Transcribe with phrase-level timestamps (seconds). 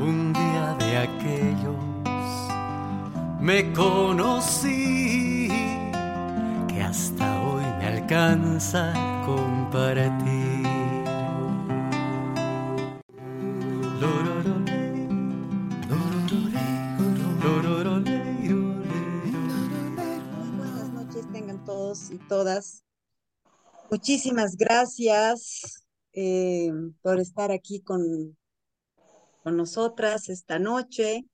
[0.00, 1.88] un día de aquellos
[3.40, 5.48] me conocí
[6.68, 8.92] que hasta hoy me alcanza
[9.26, 10.68] compartir.
[20.56, 22.84] Buenas noches tengan todos y todas.
[23.90, 26.70] Muchísimas gracias eh,
[27.02, 28.37] por estar aquí con,
[29.48, 31.24] con nosotras esta noche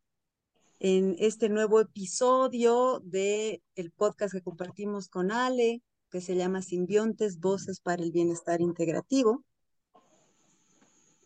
[0.78, 7.40] en este nuevo episodio de el podcast que compartimos con Ale, que se llama Simbiontes,
[7.40, 9.42] Voces para el Bienestar Integrativo,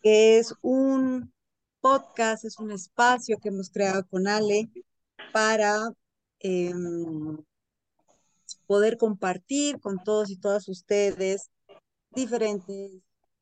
[0.02, 1.30] es un
[1.83, 4.70] podcast, es un espacio que hemos creado con Ale
[5.30, 5.91] para
[6.39, 7.36] em,
[8.66, 11.50] poder compartir con todos y todas ustedes
[12.12, 12.92] diferentes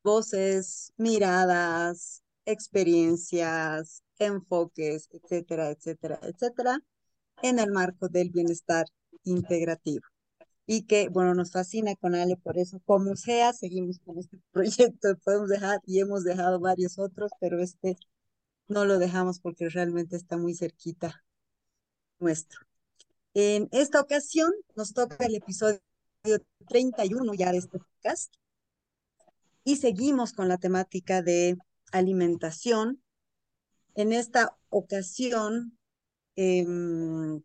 [0.03, 6.79] voces, miradas, experiencias, enfoques, etcétera, etcétera, etcétera,
[7.41, 8.85] en el marco del bienestar
[9.23, 10.05] integrativo.
[10.65, 15.17] Y que, bueno, nos fascina con Ale, por eso, como sea, seguimos con este proyecto,
[15.23, 17.97] podemos dejar y hemos dejado varios otros, pero este
[18.67, 21.23] no lo dejamos porque realmente está muy cerquita
[22.19, 22.59] nuestro.
[23.33, 25.79] En esta ocasión nos toca el episodio
[26.67, 28.33] 31 ya de este podcast
[29.63, 31.57] y seguimos con la temática de
[31.91, 33.01] alimentación.
[33.95, 35.77] En esta ocasión
[36.35, 37.41] em,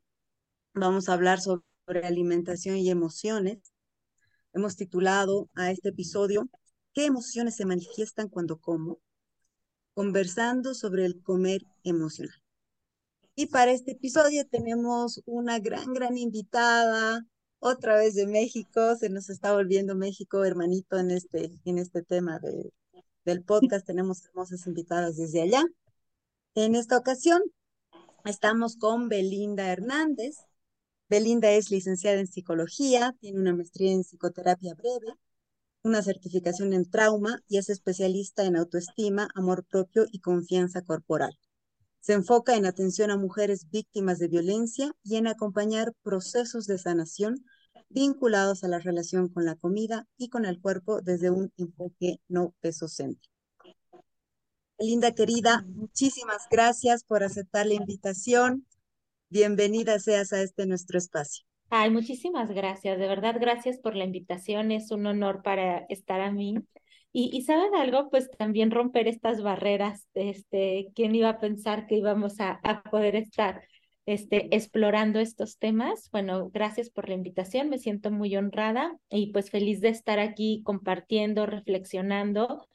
[0.74, 1.64] vamos a hablar sobre
[2.04, 3.72] alimentación y emociones.
[4.52, 6.50] Hemos titulado a este episodio
[6.94, 8.98] ¿Qué emociones se manifiestan cuando como?
[9.94, 12.34] Conversando sobre el comer emocional.
[13.34, 17.24] Y para este episodio tenemos una gran, gran invitada,
[17.60, 22.38] otra vez de México, se nos está volviendo México hermanito en este, en este tema
[22.40, 22.72] de,
[23.24, 23.86] del podcast.
[23.86, 25.64] Tenemos hermosas invitadas desde allá.
[26.54, 27.42] En esta ocasión
[28.24, 30.36] estamos con Belinda Hernández.
[31.08, 35.14] Belinda es licenciada en psicología, tiene una maestría en psicoterapia breve,
[35.82, 41.38] una certificación en trauma y es especialista en autoestima, amor propio y confianza corporal.
[42.00, 47.44] Se enfoca en atención a mujeres víctimas de violencia y en acompañar procesos de sanación
[47.92, 52.54] vinculados a la relación con la comida y con el cuerpo desde un enfoque no
[52.60, 53.32] pesocéntrico.
[54.78, 58.66] Linda querida, muchísimas gracias por aceptar la invitación.
[59.28, 61.44] Bienvenida seas a este nuestro espacio.
[61.70, 66.30] Ay, muchísimas gracias, de verdad, gracias por la invitación, es un honor para estar a
[66.30, 66.56] mí
[67.12, 71.96] y, y saben algo, pues también romper estas barreras, este, ¿quién iba a pensar que
[71.96, 73.62] íbamos a, a poder estar
[74.06, 76.08] este, explorando estos temas?
[76.10, 80.62] Bueno, gracias por la invitación, me siento muy honrada y pues feliz de estar aquí
[80.64, 82.66] compartiendo, reflexionando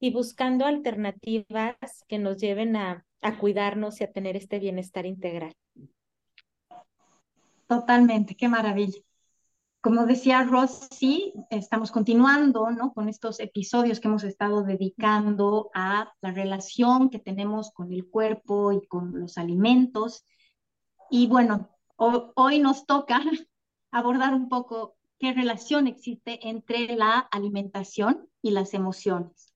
[0.00, 1.76] y buscando alternativas
[2.08, 5.54] que nos lleven a, a cuidarnos y a tener este bienestar integral.
[7.66, 9.00] Totalmente, qué maravilla.
[9.80, 12.94] Como decía Rosy, estamos continuando ¿no?
[12.94, 18.72] con estos episodios que hemos estado dedicando a la relación que tenemos con el cuerpo
[18.72, 20.24] y con los alimentos.
[21.16, 23.22] Y bueno, hoy nos toca
[23.92, 29.54] abordar un poco qué relación existe entre la alimentación y las emociones.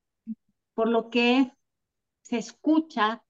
[0.74, 1.52] Por lo que
[2.22, 3.24] se escucha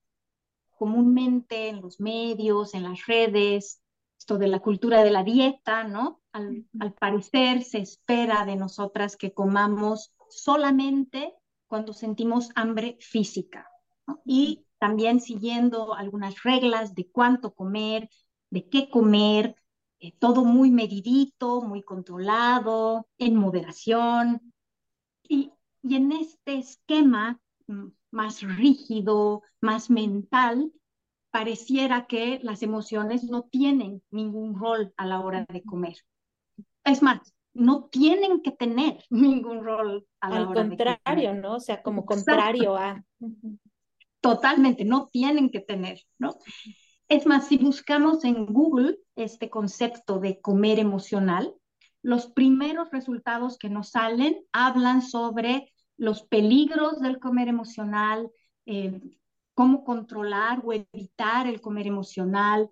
[0.76, 3.80] comúnmente en los medios, en las redes,
[4.18, 6.20] esto de la cultura de la dieta, ¿no?
[6.32, 11.32] Al, al, parecer se espera de nosotras que comamos solamente
[11.66, 13.66] cuando sentimos hambre física
[14.06, 14.20] ¿no?
[14.26, 18.08] y también siguiendo algunas reglas de cuánto comer,
[18.50, 19.56] de qué comer,
[20.00, 24.52] eh, todo muy medidito, muy controlado, en moderación.
[25.28, 25.52] Y,
[25.82, 27.40] y en este esquema
[28.10, 30.72] más rígido, más mental,
[31.30, 35.96] pareciera que las emociones no tienen ningún rol a la hora de comer.
[36.84, 37.20] Es más,
[37.54, 41.42] no tienen que tener ningún rol a la Al hora contrario, de comer.
[41.42, 41.54] ¿no?
[41.56, 43.04] O sea, como contrario a...
[44.28, 46.36] Totalmente, no tienen que tener, ¿no?
[47.08, 51.54] Es más, si buscamos en Google este concepto de comer emocional,
[52.02, 58.30] los primeros resultados que nos salen hablan sobre los peligros del comer emocional,
[58.66, 59.00] eh,
[59.54, 62.68] cómo controlar o evitar el comer emocional,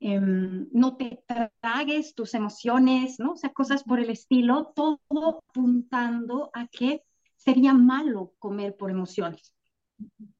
[0.00, 1.24] eh, no te
[1.62, 3.32] tragues tus emociones, ¿no?
[3.32, 5.00] O sea, cosas por el estilo, todo
[5.48, 7.02] apuntando a que
[7.36, 9.54] sería malo comer por emociones.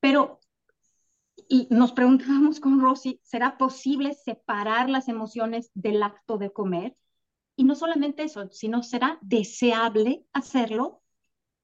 [0.01, 0.41] Pero,
[1.49, 6.97] y nos preguntábamos con Rosy, ¿será posible separar las emociones del acto de comer?
[7.57, 11.03] Y no solamente eso, sino será deseable hacerlo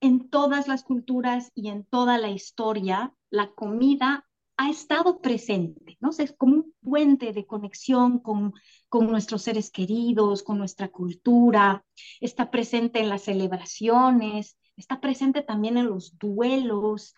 [0.01, 4.27] en todas las culturas y en toda la historia, la comida
[4.57, 6.11] ha estado presente, ¿no?
[6.11, 8.53] es como un puente de conexión con,
[8.89, 11.85] con nuestros seres queridos, con nuestra cultura,
[12.21, 17.15] está presente en las celebraciones, está presente también en los duelos,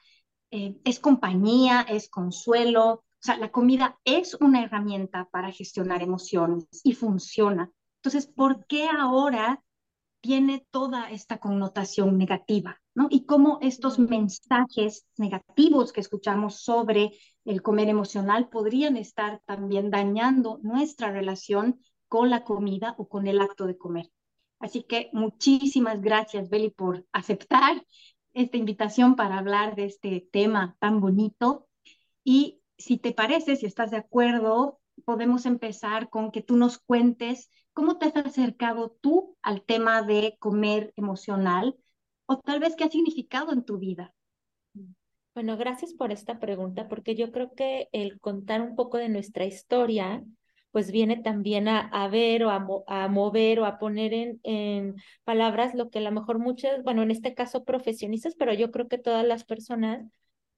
[0.52, 6.66] eh, es compañía, es consuelo, o sea, la comida es una herramienta para gestionar emociones
[6.84, 7.70] y funciona.
[7.96, 9.62] Entonces, ¿por qué ahora
[10.20, 12.80] tiene toda esta connotación negativa?
[12.94, 13.06] ¿no?
[13.10, 17.12] Y cómo estos mensajes negativos que escuchamos sobre
[17.46, 23.40] el comer emocional podrían estar también dañando nuestra relación con la comida o con el
[23.40, 24.10] acto de comer.
[24.58, 27.84] Así que muchísimas gracias, Beli, por aceptar
[28.34, 31.68] esta invitación para hablar de este tema tan bonito.
[32.24, 37.50] Y si te parece, si estás de acuerdo, podemos empezar con que tú nos cuentes
[37.72, 41.76] cómo te has acercado tú al tema de comer emocional
[42.26, 44.14] o tal vez qué ha significado en tu vida.
[45.34, 49.46] Bueno, gracias por esta pregunta, porque yo creo que el contar un poco de nuestra
[49.46, 50.22] historia,
[50.72, 55.74] pues viene también a, ver o a, a, mover o a poner en, en palabras
[55.74, 58.98] lo que a lo mejor muchas, bueno, en este caso profesionistas, pero yo creo que
[58.98, 60.06] todas las personas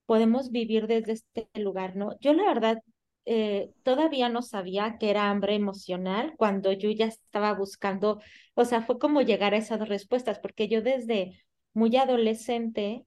[0.06, 2.18] podemos vivir desde este lugar, ¿no?
[2.20, 2.82] Yo la verdad
[3.26, 8.20] eh, todavía no sabía que era hambre emocional cuando yo ya estaba buscando,
[8.54, 13.06] o sea, fue como llegar a esas respuestas, porque yo desde muy adolescente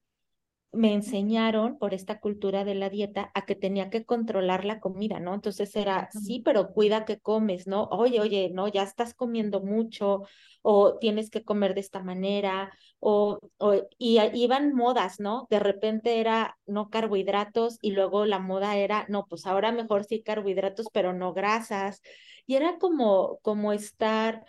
[0.77, 5.19] me enseñaron por esta cultura de la dieta a que tenía que controlar la comida,
[5.19, 5.33] ¿no?
[5.33, 7.85] Entonces era, sí, pero cuida que comes, ¿no?
[7.85, 10.23] Oye, oye, no, ya estás comiendo mucho
[10.61, 15.47] o tienes que comer de esta manera o, o y iban modas, ¿no?
[15.49, 20.21] De repente era no carbohidratos y luego la moda era, no, pues ahora mejor sí
[20.21, 22.01] carbohidratos, pero no grasas.
[22.45, 24.45] Y era como, como estar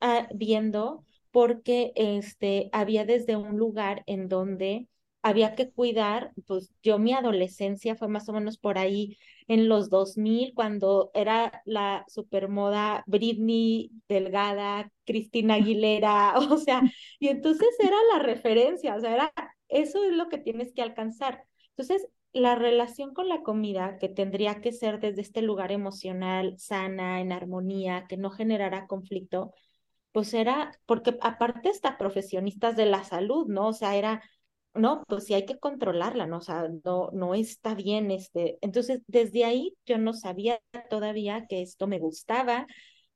[0.00, 4.88] uh, viendo porque este, había desde un lugar en donde
[5.22, 9.18] había que cuidar, pues yo mi adolescencia fue más o menos por ahí
[9.48, 16.82] en los 2000, cuando era la supermoda Britney Delgada, Cristina Aguilera, o sea,
[17.18, 19.32] y entonces era la referencia, o sea, era,
[19.68, 21.44] eso es lo que tienes que alcanzar.
[21.70, 27.20] Entonces, la relación con la comida, que tendría que ser desde este lugar emocional, sana,
[27.20, 29.52] en armonía, que no generara conflicto,
[30.12, 33.68] pues era, porque aparte hasta profesionistas de la salud, ¿no?
[33.68, 34.22] O sea, era
[34.74, 36.38] no, pues sí hay que controlarla, ¿no?
[36.38, 38.58] O sea, no, no está bien, este.
[38.62, 42.66] Entonces, desde ahí yo no sabía todavía que esto me gustaba,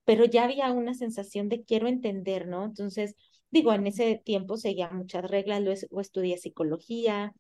[0.04, 2.64] pero ya había una sensación de quiero entender, ¿no?
[2.64, 3.14] Entonces,
[3.50, 7.32] digo, en ese tiempo seguía muchas reglas, luego estudié psicología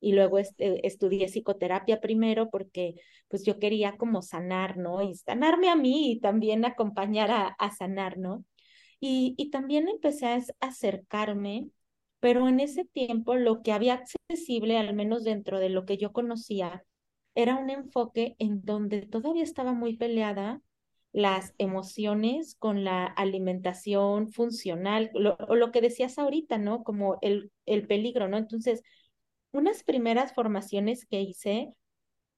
[0.00, 2.94] y luego este, estudié psicoterapia primero porque
[3.28, 5.02] pues yo quería como sanar, ¿no?
[5.02, 8.44] Y sanarme a mí y también acompañar a, a sanar, ¿no?
[9.00, 11.68] Y, y también empecé a acercarme
[12.22, 16.12] pero en ese tiempo lo que había accesible, al menos dentro de lo que yo
[16.12, 16.84] conocía,
[17.34, 20.62] era un enfoque en donde todavía estaba muy peleada
[21.12, 25.10] las emociones con la alimentación funcional,
[25.48, 26.84] o lo que decías ahorita, ¿no?
[26.84, 28.38] Como el, el peligro, ¿no?
[28.38, 28.82] Entonces,
[29.52, 31.74] unas primeras formaciones que hice,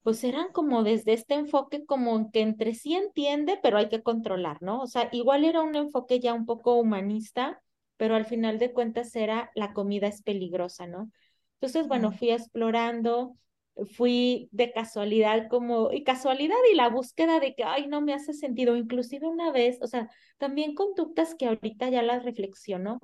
[0.02, 4.62] pues eran como desde este enfoque como que entre sí entiende, pero hay que controlar,
[4.62, 4.82] ¿no?
[4.82, 7.62] O sea, igual era un enfoque ya un poco humanista,
[7.96, 11.10] pero al final de cuentas era la comida es peligrosa, ¿no?
[11.54, 13.36] Entonces, bueno, fui explorando,
[13.96, 18.32] fui de casualidad como, y casualidad y la búsqueda de que, ay, no me hace
[18.34, 23.00] sentido, inclusive una vez, o sea, también conductas que ahorita ya las reflexiono,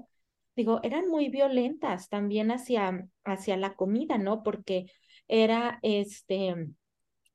[0.57, 4.43] digo, eran muy violentas también hacia, hacia la comida, ¿no?
[4.43, 4.87] Porque
[5.27, 6.55] era, este,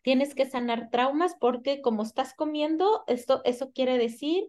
[0.01, 4.45] tienes que sanar traumas porque como estás comiendo, esto, eso quiere decir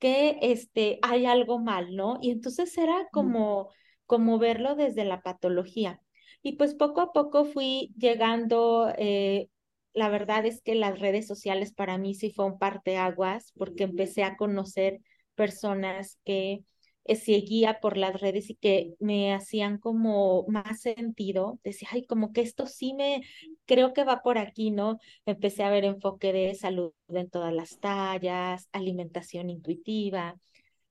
[0.00, 2.18] que este, hay algo mal, ¿no?
[2.20, 3.70] Y entonces era como,
[4.06, 6.00] como verlo desde la patología.
[6.42, 9.48] Y pues poco a poco fui llegando, eh,
[9.92, 14.24] la verdad es que las redes sociales para mí sí fue un parteaguas porque empecé
[14.24, 15.00] a conocer
[15.34, 16.64] personas que
[17.04, 21.58] eh, seguía por las redes y que me hacían como más sentido.
[21.62, 23.22] Decía, ay, como que esto sí me,
[23.70, 24.98] creo que va por aquí, ¿no?
[25.26, 30.34] Empecé a ver enfoque de salud en todas las tallas, alimentación intuitiva.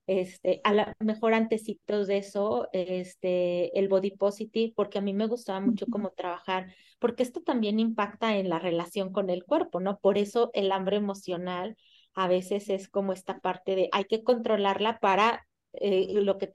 [0.08, 5.28] Este, a lo mejor antecitos de eso, este, el body positive, porque a mí me
[5.28, 10.00] gustaba mucho cómo trabajar, porque esto también impacta en la relación con el cuerpo, ¿no?
[10.00, 11.76] Por eso el hambre emocional
[12.14, 16.54] a veces es como esta parte de hay que controlarla para eh, lo que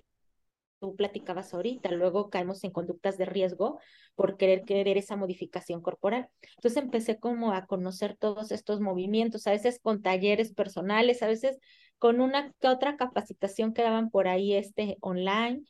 [0.84, 3.80] tú platicabas ahorita, luego caemos en conductas de riesgo
[4.14, 6.28] por querer querer esa modificación corporal.
[6.56, 11.58] Entonces empecé como a conocer todos estos movimientos, a veces con talleres personales, a veces
[11.98, 15.62] con una que otra capacitación que daban por ahí este online.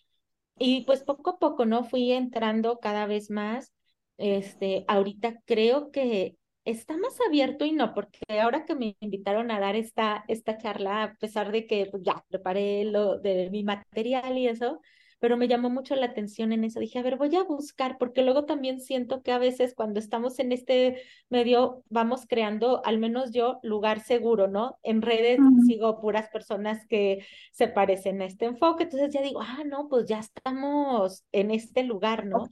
[0.58, 1.84] Y pues poco a poco, ¿no?
[1.84, 3.72] Fui entrando cada vez más.
[4.16, 9.60] Este, ahorita creo que está más abierto y no, porque ahora que me invitaron a
[9.60, 14.38] dar esta, esta charla, a pesar de que pues, ya preparé lo de mi material
[14.38, 14.80] y eso,
[15.24, 16.80] pero me llamó mucho la atención en eso.
[16.80, 20.38] Dije, a ver, voy a buscar, porque luego también siento que a veces cuando estamos
[20.38, 21.00] en este
[21.30, 24.78] medio vamos creando, al menos yo, lugar seguro, ¿no?
[24.82, 29.62] En redes sigo puras personas que se parecen a este enfoque, entonces ya digo, ah,
[29.64, 32.50] no, pues ya estamos en este lugar, ¿no?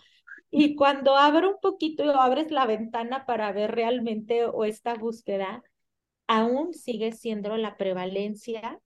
[0.51, 5.63] Y cuando abro un poquito y abres la ventana para ver realmente o esta búsqueda,
[6.27, 8.81] aún sigue siendo la prevalencia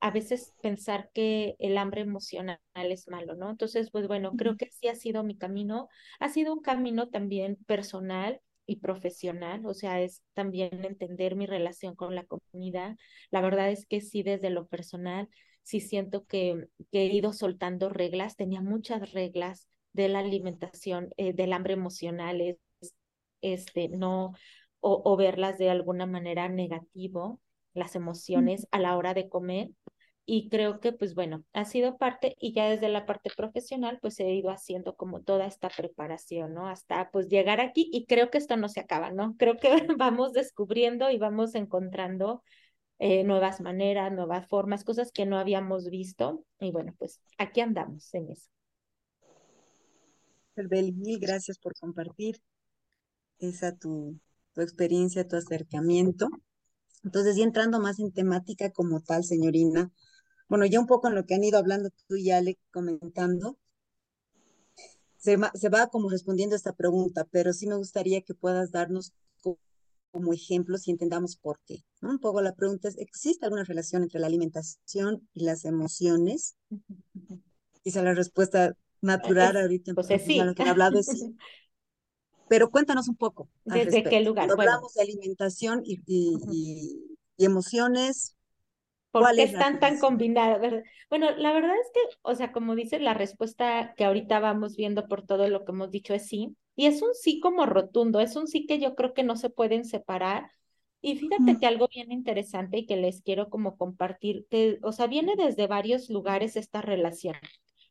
[0.00, 3.50] a veces pensar que el hambre emocional es malo, ¿no?
[3.50, 5.88] Entonces, pues bueno, creo que sí ha sido mi camino,
[6.20, 11.96] ha sido un camino también personal y profesional, o sea, es también entender mi relación
[11.96, 12.96] con la comunidad.
[13.30, 15.28] La verdad es que sí, desde lo personal,
[15.62, 21.52] sí siento que, he ido soltando reglas, tenía muchas reglas de la alimentación, eh, del
[21.52, 22.58] hambre emocional, es,
[23.40, 24.32] este, no,
[24.80, 27.40] o, o verlas de alguna manera negativo
[27.78, 29.70] las emociones a la hora de comer.
[30.26, 34.20] Y creo que, pues bueno, ha sido parte y ya desde la parte profesional, pues
[34.20, 36.68] he ido haciendo como toda esta preparación, ¿no?
[36.68, 39.36] Hasta pues llegar aquí y creo que esto no se acaba, ¿no?
[39.38, 42.42] Creo que vamos descubriendo y vamos encontrando
[42.98, 46.44] eh, nuevas maneras, nuevas formas, cosas que no habíamos visto.
[46.60, 48.48] Y bueno, pues aquí andamos en eso.
[50.56, 52.42] Beli, mil gracias por compartir
[53.38, 54.18] esa tu,
[54.52, 56.28] tu experiencia, tu acercamiento.
[57.04, 59.92] Entonces, ya entrando más en temática como tal, señorina,
[60.48, 63.58] bueno, ya un poco en lo que han ido hablando tú y Ale comentando,
[65.18, 69.12] se va, se va como respondiendo esta pregunta, pero sí me gustaría que puedas darnos
[70.10, 71.84] como, ejemplos y entendamos por qué.
[72.00, 76.56] Un poco la pregunta es, ¿existe alguna relación entre la alimentación y las emociones?
[77.84, 80.36] Quizá la respuesta natural ahorita pues sí.
[80.36, 81.36] lo que han hablado es sí.
[82.48, 83.48] Pero cuéntanos un poco.
[83.64, 84.50] ¿Desde qué lugar?
[84.50, 88.36] hablamos de alimentación y, y, emociones.
[89.10, 90.60] ¿Por qué están tan combinadas?
[91.08, 95.08] Bueno, la verdad es que, o sea, como dices, la respuesta que ahorita vamos viendo
[95.08, 96.56] por todo lo que hemos dicho es sí.
[96.76, 99.50] Y es un sí como rotundo, es un sí que yo creo que no se
[99.50, 100.50] pueden separar.
[101.00, 105.06] Y fíjate que algo bien interesante y que les quiero como compartir, que, o sea,
[105.06, 107.36] viene desde varios lugares esta relación,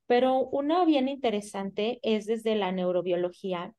[0.08, 3.74] pero uno bien interesante es desde la neurobiología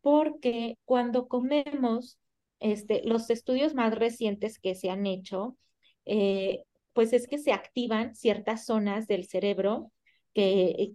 [0.00, 2.18] porque cuando comemos,
[2.60, 5.56] este, los estudios más recientes que se han hecho,
[6.04, 9.92] eh, pues es que se activan ciertas zonas del cerebro
[10.34, 10.94] que,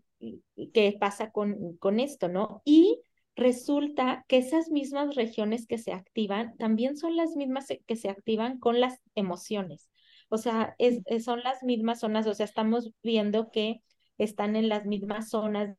[0.73, 2.61] que pasa con, con esto, ¿no?
[2.65, 3.01] Y
[3.35, 8.59] resulta que esas mismas regiones que se activan también son las mismas que se activan
[8.59, 9.89] con las emociones.
[10.29, 13.81] O sea, es, son las mismas zonas, o sea, estamos viendo que
[14.17, 15.75] están en las mismas zonas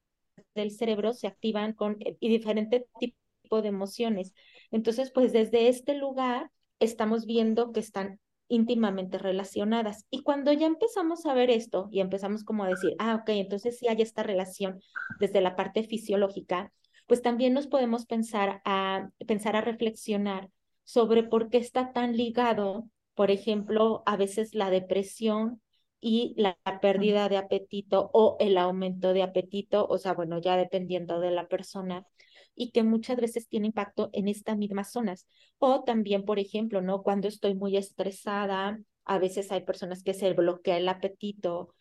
[0.54, 4.34] del cerebro se activan con eh, y diferente tipo de emociones.
[4.70, 6.50] Entonces, pues desde este lugar
[6.80, 10.06] estamos viendo que están íntimamente relacionadas.
[10.10, 13.78] Y cuando ya empezamos a ver esto y empezamos como a decir, ah, ok, entonces
[13.78, 14.80] sí hay esta relación
[15.18, 16.72] desde la parte fisiológica,
[17.06, 20.50] pues también nos podemos pensar a, pensar a reflexionar
[20.84, 25.60] sobre por qué está tan ligado, por ejemplo, a veces la depresión
[26.00, 31.20] y la, pérdida de apetito o el aumento de apetito, o sea, bueno, ya dependiendo
[31.20, 32.06] de la persona,
[32.54, 35.26] y que muchas veces tiene impacto en estas mismas zonas.
[35.58, 37.02] O también, por ejemplo, ¿no?
[37.02, 41.74] Cuando estoy muy estresada, a veces hay personas que se bloquea el apetito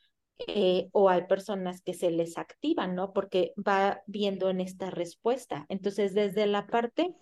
[0.48, 3.14] eh, o hay personas que se les activan, ¿no?
[3.14, 5.66] Porque va viendo en esta respuesta.
[5.70, 7.14] Entonces, desde la parte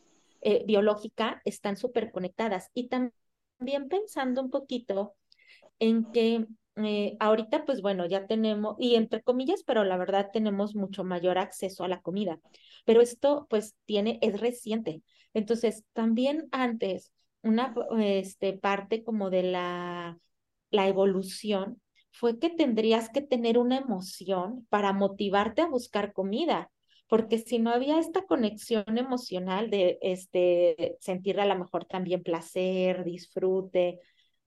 [0.41, 5.15] eh, biológica están súper conectadas y también pensando un poquito
[5.79, 10.75] en que eh, ahorita, pues bueno, ya tenemos, y entre comillas, pero la verdad tenemos
[10.75, 12.39] mucho mayor acceso a la comida.
[12.85, 15.01] Pero esto, pues, tiene, es reciente.
[15.33, 17.11] Entonces, también antes,
[17.41, 20.17] una este, parte como de la,
[20.71, 26.69] la evolución fue que tendrías que tener una emoción para motivarte a buscar comida
[27.11, 33.03] porque si no había esta conexión emocional de este sentir a lo mejor también placer,
[33.03, 33.99] disfrute,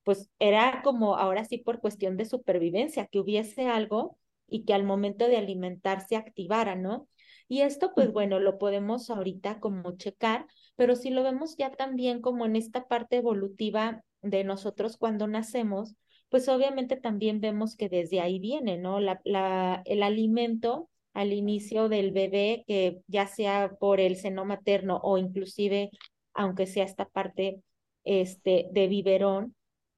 [0.04, 4.84] pues era como ahora sí por cuestión de supervivencia, que hubiese algo y que al
[4.84, 7.08] momento de alimentarse activara, ¿no?
[7.48, 10.46] Y esto, pues bueno, lo podemos ahorita como checar,
[10.76, 15.96] pero si lo vemos ya también como en esta parte evolutiva de nosotros cuando nacemos,
[16.28, 19.00] pues obviamente también vemos que desde ahí viene, ¿no?
[19.00, 25.00] La, la, el alimento al inicio del bebé, que ya sea por el seno materno
[25.02, 25.90] o inclusive,
[26.32, 27.62] aunque sea esta parte
[28.04, 29.54] este, de biberón,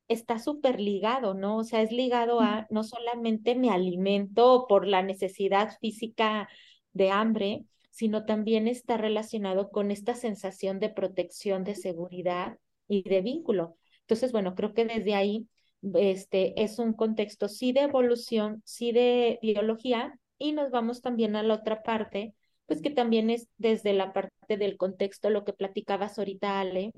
[0.09, 1.59] está súper ligado, ¿no?
[1.59, 6.49] O sea, es ligado a no solamente me alimento por la necesidad física
[6.93, 12.59] de hambre, sino también está relacionado con esta sensación de protección, de seguridad
[12.89, 13.77] y de vínculo.
[14.03, 15.49] Entonces, bueno, creo que desde ahí
[15.95, 21.43] este, es un contexto sí de evolución, sí de biología, y nos vamos también a
[21.43, 22.35] la otra parte,
[22.67, 26.93] pues que también es desde la parte del contexto, lo que platicabas ahorita, Ale,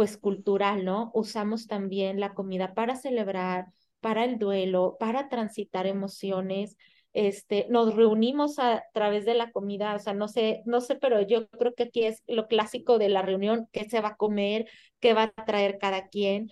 [0.00, 1.10] pues cultural, ¿no?
[1.12, 3.66] Usamos también la comida para celebrar,
[4.00, 6.78] para el duelo, para transitar emociones,
[7.12, 11.20] este, nos reunimos a través de la comida, o sea, no sé, no sé, pero
[11.20, 14.70] yo creo que aquí es lo clásico de la reunión, qué se va a comer,
[15.00, 16.50] qué va a traer cada quien,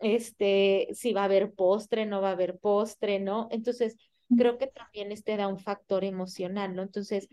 [0.00, 3.48] este, si va a haber postre, no va a haber postre, ¿no?
[3.50, 3.96] Entonces,
[4.36, 6.82] creo que también este da un factor emocional, ¿no?
[6.82, 7.30] Entonces,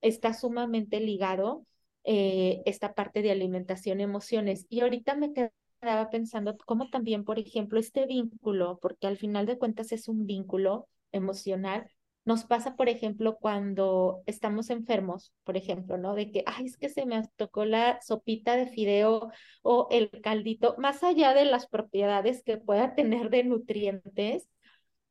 [0.00, 1.66] está sumamente ligado
[2.04, 4.66] eh, esta parte de alimentación, emociones.
[4.68, 9.58] Y ahorita me quedaba pensando cómo también, por ejemplo, este vínculo, porque al final de
[9.58, 11.88] cuentas es un vínculo emocional,
[12.24, 16.14] nos pasa, por ejemplo, cuando estamos enfermos, por ejemplo, ¿no?
[16.14, 19.30] De que, ay, es que se me tocó la sopita de fideo
[19.62, 24.48] o el caldito, más allá de las propiedades que pueda tener de nutrientes,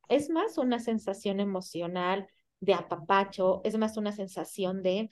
[0.10, 2.28] es más una sensación emocional
[2.60, 5.10] de apapacho, es más una sensación de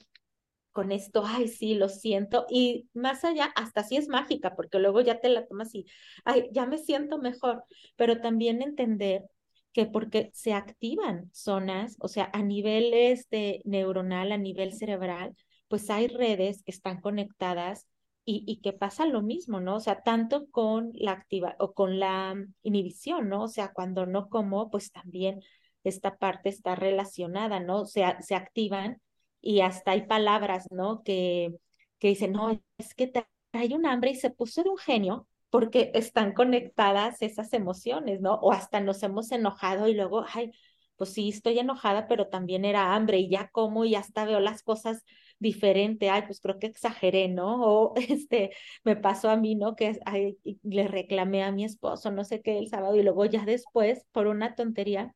[0.72, 5.00] con esto, ay, sí, lo siento, y más allá, hasta sí es mágica, porque luego
[5.00, 5.86] ya te la tomas y,
[6.24, 7.64] ay, ya me siento mejor,
[7.96, 9.24] pero también entender
[9.72, 15.34] que porque se activan zonas, o sea, a nivel este, neuronal, a nivel cerebral,
[15.68, 17.86] pues hay redes que están conectadas
[18.24, 19.76] y, y que pasa lo mismo, ¿no?
[19.76, 23.44] O sea, tanto con la activa o con la inhibición, ¿no?
[23.44, 25.40] O sea, cuando no como, pues también
[25.84, 27.80] esta parte está relacionada, ¿no?
[27.82, 29.00] O sea, se activan
[29.42, 31.02] y hasta hay palabras, ¿no?
[31.04, 31.54] Que,
[32.00, 33.12] que dicen, no, es que
[33.52, 38.34] hay un hambre y se puso de un genio porque están conectadas esas emociones, ¿no?
[38.36, 40.52] O hasta nos hemos enojado y luego, ay,
[40.96, 44.62] pues sí, estoy enojada, pero también era hambre y ya como y hasta veo las
[44.62, 45.04] cosas
[45.38, 47.60] diferente, ay, pues creo que exageré, ¿no?
[47.64, 48.52] O este,
[48.84, 49.74] me pasó a mí, ¿no?
[49.76, 53.44] Que ay, le reclamé a mi esposo, no sé qué, el sábado y luego ya
[53.44, 55.14] después, por una tontería,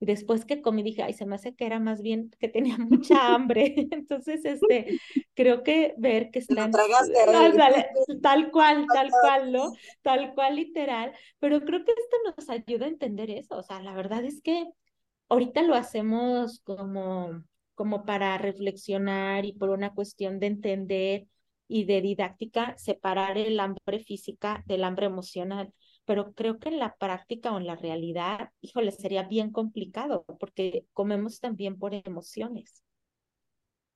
[0.00, 2.76] y después que comí dije, ay, se me hace que era más bien que tenía
[2.78, 3.74] mucha hambre.
[3.90, 5.00] Entonces, este,
[5.34, 6.70] creo que ver que están...
[6.70, 9.72] tal cual, tal cual, ¿no?
[10.02, 11.12] Tal cual literal.
[11.40, 13.56] Pero creo que esto nos ayuda a entender eso.
[13.56, 14.66] O sea, la verdad es que
[15.28, 17.42] ahorita lo hacemos como,
[17.74, 21.26] como para reflexionar y por una cuestión de entender
[21.66, 25.72] y de didáctica, separar el hambre física del hambre emocional
[26.08, 30.86] pero creo que en la práctica o en la realidad, híjole, sería bien complicado porque
[30.94, 32.82] comemos también por emociones.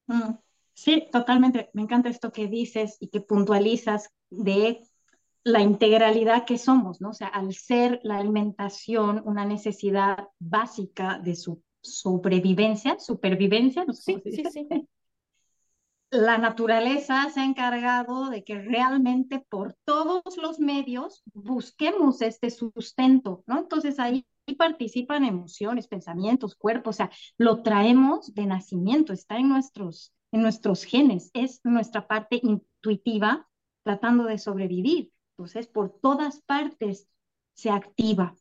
[0.08, 0.34] Mm,
[0.74, 1.70] sí, totalmente.
[1.72, 4.82] Me encanta esto que dices y que puntualizas de
[5.42, 7.08] la integralidad que somos, ¿no?
[7.08, 14.20] O sea, al ser la alimentación una necesidad básica de su sobrevivencia, supervivencia, no sé
[14.22, 14.68] sí, sí, sí
[16.12, 23.42] la naturaleza se ha encargado de que realmente por todos los medios busquemos este sustento,
[23.46, 23.58] ¿no?
[23.58, 24.26] Entonces ahí
[24.58, 30.84] participan emociones, pensamientos, cuerpos, o sea, lo traemos de nacimiento, está en nuestros, en nuestros
[30.84, 33.48] genes, es nuestra parte intuitiva
[33.82, 35.10] tratando de sobrevivir.
[35.38, 37.08] Entonces, por todas partes
[37.54, 38.36] se activa.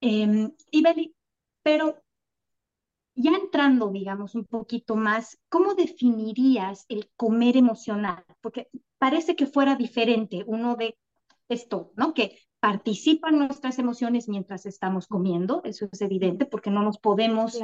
[0.00, 1.14] Eh, y Beli,
[1.62, 2.02] pero
[3.16, 8.24] ya entrando, digamos, un poquito más, ¿cómo definirías el comer emocional?
[8.42, 10.98] Porque parece que fuera diferente uno de
[11.48, 12.12] esto, ¿no?
[12.12, 17.58] Que participan nuestras emociones mientras estamos comiendo, eso es evidente, porque no nos podemos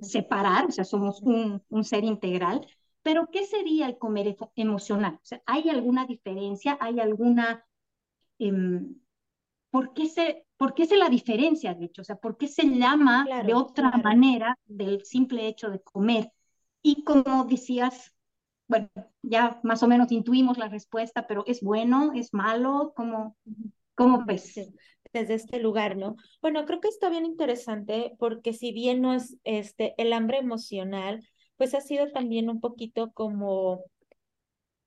[0.00, 2.66] separar, o sea, somos un, un, ser integral.
[3.02, 5.14] Pero, ¿qué sería el comer emocional?
[5.14, 6.78] O sea, ¿hay alguna diferencia?
[6.80, 7.66] ¿Hay alguna...
[8.38, 8.96] Em,
[9.74, 12.02] ¿por qué se, por qué se la diferencia, de hecho?
[12.02, 16.30] O sea, ¿por qué se llama de otra manera del simple hecho de comer?
[16.80, 18.12] Y como decías,
[18.68, 18.88] bueno,
[19.22, 22.12] ya más o menos intuimos la respuesta, pero ¿es bueno?
[22.14, 22.92] ¿Es malo?
[22.94, 23.36] ¿Cómo,
[23.96, 24.54] cómo ves?
[25.12, 26.14] Desde este lugar, ¿no?
[26.40, 31.28] Bueno, creo que está bien interesante porque si bien no es este, el hambre emocional,
[31.56, 33.82] pues ha sido también un poquito como,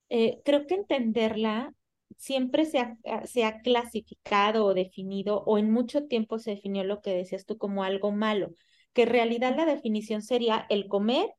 [0.07, 1.73] eh, creo que entenderla
[2.17, 6.83] siempre se ha, ah, se ha clasificado o definido, o en mucho tiempo se definió
[6.83, 8.51] lo que decías tú como algo malo,
[8.93, 11.29] que en realidad la definición sería el comer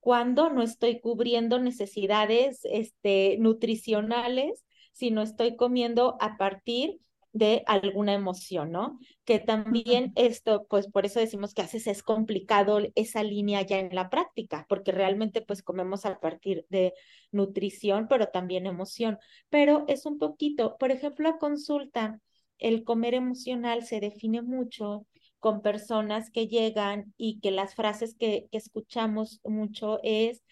[0.00, 7.00] cuando no estoy cubriendo necesidades este, nutricionales, sino estoy comiendo a partir
[7.36, 8.98] de alguna emoción, ¿no?
[9.24, 13.78] Que también esto, pues por eso decimos que a veces es complicado esa línea ya
[13.78, 16.94] en la práctica, porque realmente pues comemos a partir de
[17.32, 19.18] nutrición, pero también emoción.
[19.50, 22.20] Pero es un poquito, por ejemplo, a consulta,
[22.58, 25.06] el comer emocional se define mucho
[25.38, 30.42] con personas que llegan y que las frases que, que escuchamos mucho es,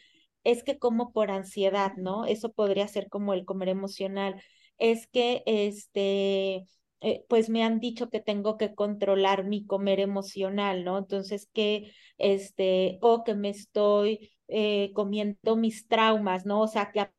[0.44, 2.26] es que como por ansiedad, ¿no?
[2.26, 4.42] Eso podría ser como el comer emocional.
[4.78, 6.66] Es que, este,
[7.00, 10.98] eh, pues me han dicho que tengo que controlar mi comer emocional, ¿no?
[10.98, 16.60] Entonces, que, este, o que me estoy eh, comiendo mis traumas, ¿no?
[16.62, 17.12] O sea, que a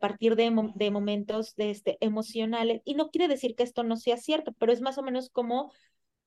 [0.00, 4.16] partir de, de momentos de este, emocionales, y no quiere decir que esto no sea
[4.16, 5.72] cierto, pero es más o menos como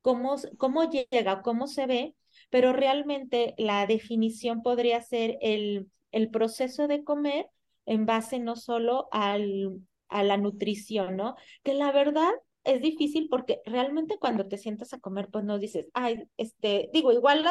[0.01, 2.15] cómo, cómo llega, cómo se ve,
[2.49, 7.47] pero realmente la definición podría ser el, el proceso de comer
[7.85, 9.81] en base no solo al,
[10.15, 11.35] a la nutrición, ¿no?
[11.63, 12.31] Que la verdad
[12.63, 17.11] es difícil porque realmente cuando te sientas a comer, pues no dices, ay, este, digo,
[17.11, 17.45] igual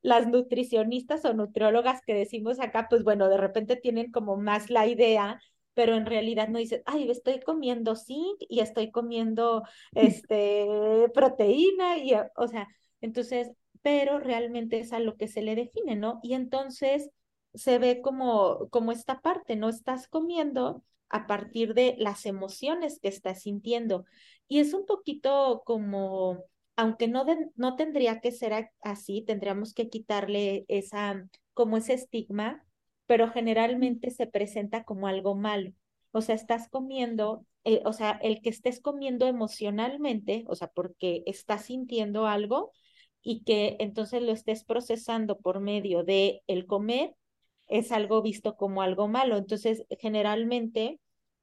[0.00, 4.86] las nutricionistas o nutriólogas que decimos acá, pues bueno, de repente tienen como más la
[4.86, 5.40] idea,
[5.74, 9.62] pero en realidad no dices, ay, estoy comiendo zinc y estoy comiendo,
[9.94, 10.66] este,
[11.12, 12.66] proteína y, o sea,
[13.02, 13.50] entonces,
[13.82, 16.18] pero realmente es a lo que se le define, ¿no?
[16.22, 17.10] Y entonces
[17.54, 19.68] se ve como, como esta parte, ¿no?
[19.68, 24.04] Estás comiendo a partir de las emociones que estás sintiendo.
[24.48, 26.44] Y es un poquito como,
[26.76, 27.24] aunque no,
[27.56, 32.64] no tendría que ser así, tendríamos que quitarle esa, como ese estigma,
[33.06, 35.72] pero generalmente se presenta como algo malo.
[36.12, 41.22] O sea, estás comiendo, eh, o sea, el que estés comiendo emocionalmente, o sea, porque
[41.26, 42.72] estás sintiendo algo
[43.22, 47.14] y que entonces lo estés procesando por medio de el comer,
[47.68, 49.36] es algo visto como algo malo.
[49.36, 51.00] Entonces, generalmente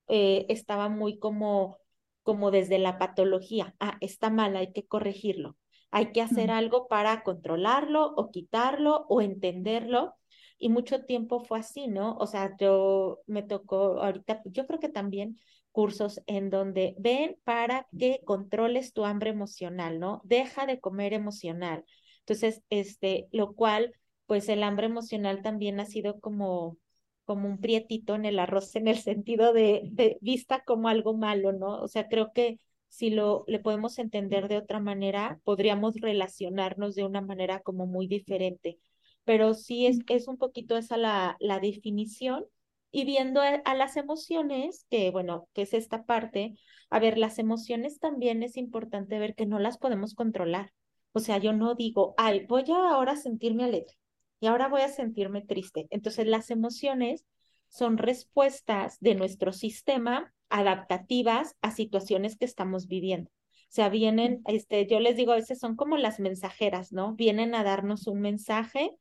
[0.07, 1.77] eh, estaba muy como,
[2.23, 3.75] como desde la patología.
[3.79, 5.57] Ah, está mal, hay que corregirlo.
[5.91, 10.15] Hay que hacer algo para controlarlo o quitarlo o entenderlo.
[10.57, 12.15] Y mucho tiempo fue así, ¿no?
[12.17, 15.37] O sea, yo me tocó ahorita, yo creo que también
[15.71, 20.21] cursos en donde ven para que controles tu hambre emocional, ¿no?
[20.23, 21.83] Deja de comer emocional.
[22.19, 23.93] Entonces, este, lo cual
[24.25, 26.77] pues el hambre emocional también ha sido como,
[27.25, 31.81] como un prietito en el arroz en el sentido de, vista como algo malo, ¿no?
[31.81, 32.59] O sea, creo que
[32.89, 38.07] si lo le podemos entender de otra manera, podríamos relacionarnos de una manera como muy
[38.07, 38.79] diferente.
[39.23, 42.45] Pero sí es, es un poquito esa la, la definición.
[42.91, 46.55] Y viendo a, las emociones, que bueno, que es esta parte,
[46.91, 50.71] a ver, las emociones también es importante ver que no las podemos controlar.
[51.13, 53.95] O sea, yo no digo, ay, voy a ahora sentirme alegre
[54.43, 55.87] y ahora voy a sentirme triste.
[55.89, 57.23] Entonces las emociones
[57.69, 63.31] son respuestas de nuestro sistema adaptativas a situaciones que estamos viviendo.
[63.31, 67.13] O sea, vienen, este, yo les digo, a veces son como las mensajeras, ¿no?
[67.13, 68.91] Vienen a darnos un mensaje,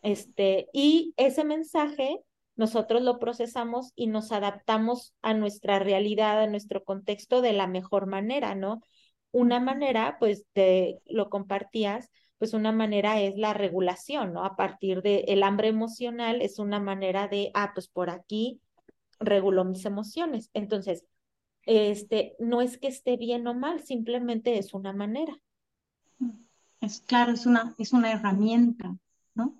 [0.00, 2.16] este, y ese mensaje
[2.56, 8.06] nosotros lo procesamos y nos adaptamos a nuestra realidad, a nuestro contexto de la mejor
[8.06, 8.80] manera, ¿no?
[9.30, 12.08] Una manera, pues, te lo compartías,
[12.40, 14.46] pues una manera es la regulación, ¿no?
[14.46, 18.62] A partir de el hambre emocional es una manera de, ah, pues por aquí
[19.18, 20.48] regulo mis emociones.
[20.54, 21.04] Entonces,
[21.66, 25.38] este, no es que esté bien o mal, simplemente es una manera.
[26.80, 28.96] Es claro, es una, es una herramienta,
[29.34, 29.58] ¿no?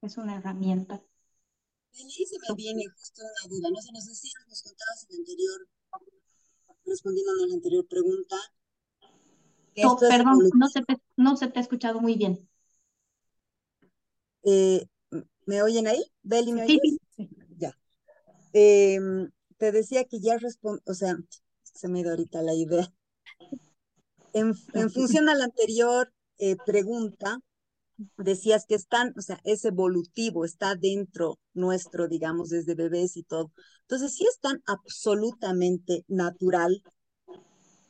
[0.00, 1.02] Es una herramienta.
[1.92, 5.18] Y se me viene justo una duda, no sé, nos decías, nos contabas en la
[5.18, 5.68] anterior,
[6.86, 8.36] respondiendo a la anterior pregunta,
[9.74, 12.48] perdón, no se, te, no se te ha escuchado muy bien.
[14.44, 14.86] Eh,
[15.46, 16.04] ¿Me oyen ahí?
[16.22, 16.80] ¿Beli, me oyes?
[17.16, 17.76] Sí, Ya.
[18.52, 21.16] Em, te decía que ya respondo, o sea,
[21.62, 22.92] se me da ahorita la idea.
[24.32, 24.54] En,
[24.90, 27.38] función a la anterior eh, pregunta,
[28.16, 33.52] decías que están, o sea, es evolutivo, está dentro nuestro, digamos, desde bebés y todo.
[33.82, 36.82] Entonces, si es tan absolutamente natural,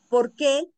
[0.09, 0.71] ¿por qué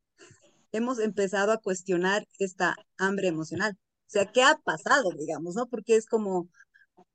[0.77, 3.73] hemos empezado a cuestionar esta hambre emocional.
[3.73, 5.67] O sea, ¿qué ha pasado, digamos, no?
[5.67, 6.49] Porque es como,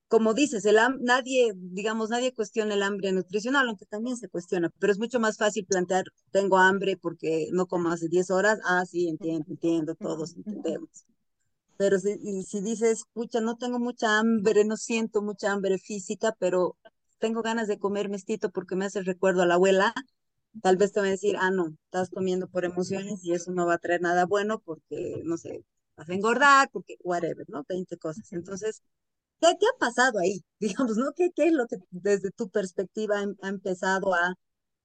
[0.07, 4.91] como dices, el nadie, digamos, nadie cuestiona el hambre nutricional, aunque también se cuestiona, pero
[4.91, 9.07] es mucho más fácil plantear, tengo hambre porque no como hace 10 horas, ah, sí,
[9.07, 11.05] entiendo, entiendo, todos entendemos.
[11.77, 16.75] Pero si, si dices, pucha, no tengo mucha hambre, no siento mucha hambre física, pero
[17.19, 19.93] tengo ganas de comer mestito porque me hace recuerdo a la abuela,
[20.61, 23.65] tal vez te va a decir, ah, no, estás comiendo por emociones y eso no
[23.65, 25.63] va a traer nada bueno porque, no sé,
[25.95, 27.63] vas a engordar, porque, whatever, ¿no?
[27.67, 28.31] 20 cosas.
[28.33, 28.81] Entonces,
[29.39, 30.41] ¿qué, qué ha pasado ahí?
[30.59, 31.13] Digamos, ¿no?
[31.15, 34.35] ¿Qué, ¿Qué es lo que desde tu perspectiva ha, empezado a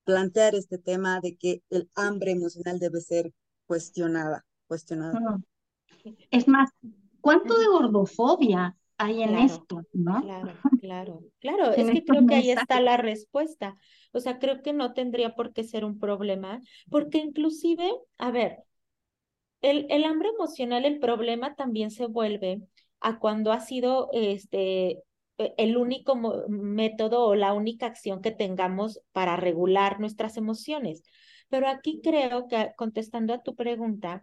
[0.04, 3.32] plantear este tema de que el hambre emocional debe ser
[3.66, 5.18] cuestionada, cuestionada?
[6.30, 6.70] Es más,
[7.20, 10.22] ¿cuánto de gordofobia hay en esto, ¿no?
[10.22, 13.76] Claro, claro, claro, es que creo que ahí está la respuesta.
[14.12, 18.58] O sea, creo que no tendría por qué ser un problema, porque inclusive, a ver,
[19.62, 22.62] el, el hambre emocional, el problema también se vuelve
[23.00, 25.02] a cuando ha sido este,
[25.38, 26.16] eh, el único
[26.48, 31.02] método o la única acción que tengamos para regular nuestras emociones.
[31.48, 34.22] Pero aquí creo que contestando a tu pregunta,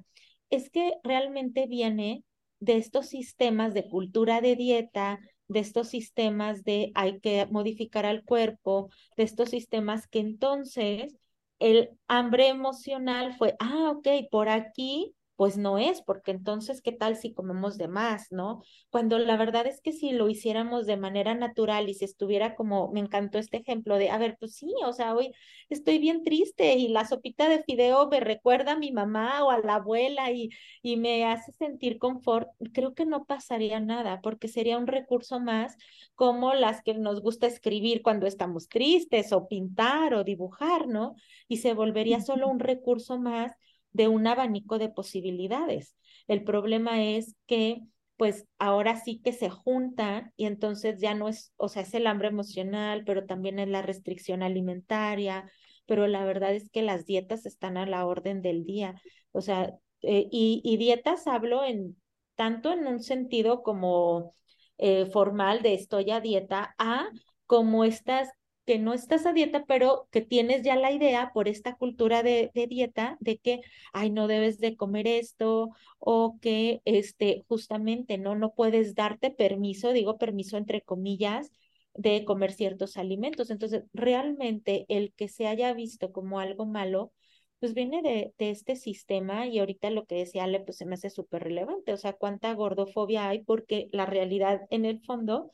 [0.49, 2.23] es que realmente viene
[2.63, 8.23] de estos sistemas de cultura de dieta, de estos sistemas de hay que modificar al
[8.23, 11.17] cuerpo, de estos sistemas que entonces
[11.59, 17.15] el hambre emocional fue, ah, ok, por aquí pues no es, porque entonces, ¿qué tal
[17.15, 18.61] si comemos de más, no?
[18.89, 22.91] Cuando la verdad es que si lo hiciéramos de manera natural y si estuviera como,
[22.91, 25.33] me encantó este ejemplo de, a ver, pues sí, o sea, hoy
[25.69, 29.59] estoy bien triste y la sopita de fideo me recuerda a mi mamá o a
[29.59, 30.49] la abuela y,
[30.81, 35.77] y me hace sentir confort, creo que no pasaría nada, porque sería un recurso más
[36.15, 41.15] como las que nos gusta escribir cuando estamos tristes o pintar o dibujar, ¿no?
[41.47, 43.53] Y se volvería solo un recurso más
[43.93, 45.95] de un abanico de posibilidades.
[46.27, 47.81] El problema es que
[48.17, 52.07] pues ahora sí que se juntan y entonces ya no es, o sea, es el
[52.07, 55.49] hambre emocional, pero también es la restricción alimentaria,
[55.85, 59.01] pero la verdad es que las dietas están a la orden del día.
[59.31, 61.97] O sea, eh, y, dietas hablo en
[62.35, 64.35] tanto en un sentido como
[64.77, 67.09] eh, formal de estoy a dieta, a
[67.45, 68.29] como estas
[68.65, 72.51] que no estás a dieta, pero que tienes ya la idea por esta cultura de,
[72.69, 78.53] dieta de que, ay, no debes de comer esto o que, este, justamente, no, no
[78.53, 81.51] puedes darte permiso, digo permiso entre comillas,
[81.95, 83.49] de comer ciertos alimentos.
[83.49, 87.11] Entonces, realmente el que se haya visto como algo malo,
[87.59, 90.95] pues viene de, de este sistema y ahorita lo que decía Ale, pues se me
[90.95, 95.49] hace súper relevante, o sea, cuánta gordofobia hay porque la realidad en el fondo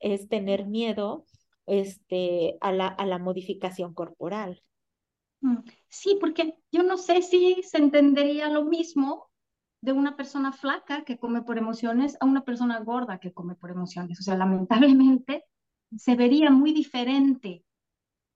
[0.00, 1.24] es tener miedo
[1.66, 4.62] este, a, la, a la modificación corporal.
[5.40, 9.30] Mm, sí, porque yo no sé si se entendería lo mismo
[9.80, 13.70] de una persona flaca que come por emociones a una persona gorda que come por
[13.70, 14.18] emociones.
[14.20, 15.44] O sea, lamentablemente
[15.96, 17.64] se vería muy diferente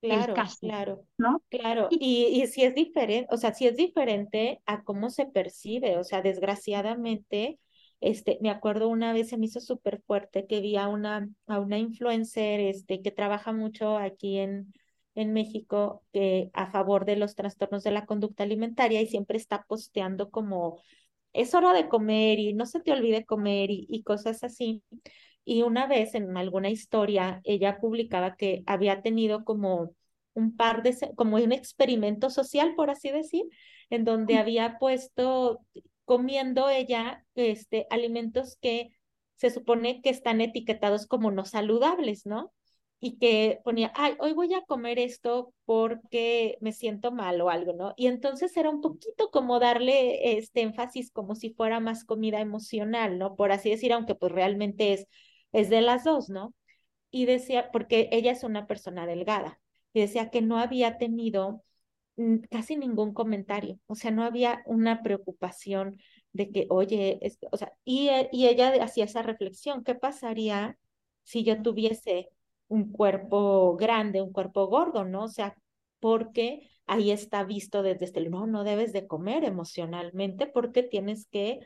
[0.00, 1.42] claro, el caso, claro, ¿no?
[1.48, 5.96] Claro, y, y si es diferente, o sea, si es diferente a cómo se percibe,
[5.98, 7.58] o sea, desgraciadamente,
[8.00, 11.60] este, me acuerdo una vez se me hizo súper fuerte que vi a una, a
[11.60, 14.72] una influencer este, que trabaja mucho aquí en,
[15.14, 19.64] en México que a favor de los trastornos de la conducta alimentaria y siempre está
[19.68, 20.80] posteando como
[21.32, 24.82] es hora de comer y no se te olvide comer y, y cosas así.
[25.44, 29.92] Y una vez en alguna historia ella publicaba que había tenido como
[30.34, 33.44] un par de, como un experimento social, por así decir,
[33.90, 35.60] en donde había puesto
[36.08, 38.90] comiendo ella este, alimentos que
[39.36, 42.52] se supone que están etiquetados como no saludables, ¿no?
[43.00, 47.74] Y que ponía, ay, hoy voy a comer esto porque me siento mal o algo,
[47.74, 47.94] ¿no?
[47.96, 53.18] Y entonces era un poquito como darle este énfasis como si fuera más comida emocional,
[53.18, 53.36] ¿no?
[53.36, 55.06] Por así decir, aunque pues realmente es,
[55.52, 56.54] es de las dos, ¿no?
[57.10, 59.60] Y decía, porque ella es una persona delgada,
[59.92, 61.62] y decía que no había tenido
[62.50, 65.98] casi ningún comentario, o sea, no había una preocupación
[66.32, 67.18] de que, oye,
[67.50, 70.78] o sea, y, e, y ella hacía esa reflexión, ¿qué pasaría
[71.22, 72.28] si yo tuviese
[72.68, 75.24] un cuerpo grande, un cuerpo gordo, ¿no?
[75.24, 75.56] O sea,
[76.00, 81.60] porque ahí está visto desde este, no, no debes de comer emocionalmente porque tienes que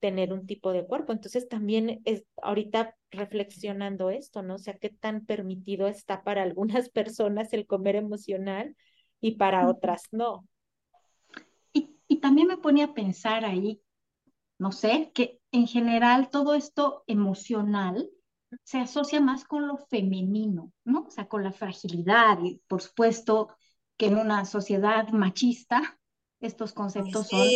[0.00, 1.12] tener un tipo de cuerpo.
[1.12, 4.56] Entonces también es ahorita reflexionando esto, ¿no?
[4.56, 8.76] O sea, qué tan permitido está para algunas personas el comer emocional
[9.24, 10.46] y para otras no.
[11.72, 13.80] Y, y también me ponía a pensar ahí,
[14.58, 18.10] no sé, que en general todo esto emocional
[18.64, 21.06] se asocia más con lo femenino, ¿no?
[21.06, 23.48] O sea, con la fragilidad y por supuesto
[23.96, 25.98] que en una sociedad machista
[26.40, 27.48] estos conceptos son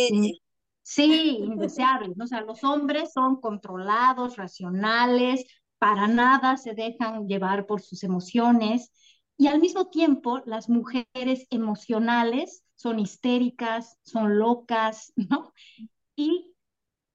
[0.81, 2.23] sí, indeseables, ¿no?
[2.23, 5.45] O sea, los hombres son controlados, racionales,
[5.77, 8.91] para nada se dejan llevar por sus emociones
[9.39, 15.53] y al mismo tiempo, las mujeres emocionales son histéricas, son locas, ¿no?
[16.17, 16.53] Y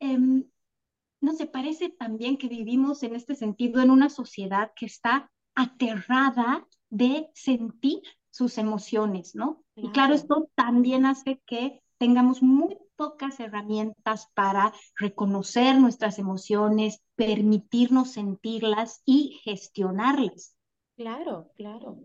[0.00, 0.44] em,
[1.20, 6.66] no se parece también que vivimos en este sentido en una sociedad que está aterrada
[6.88, 9.62] de sentir sus emociones, ¿no?
[9.76, 18.12] Y claro, esto también hace que tengamos muy pocas herramientas para reconocer nuestras emociones, permitirnos
[18.12, 20.56] sentirlas y gestionarlas.
[20.96, 21.98] Claro, claro.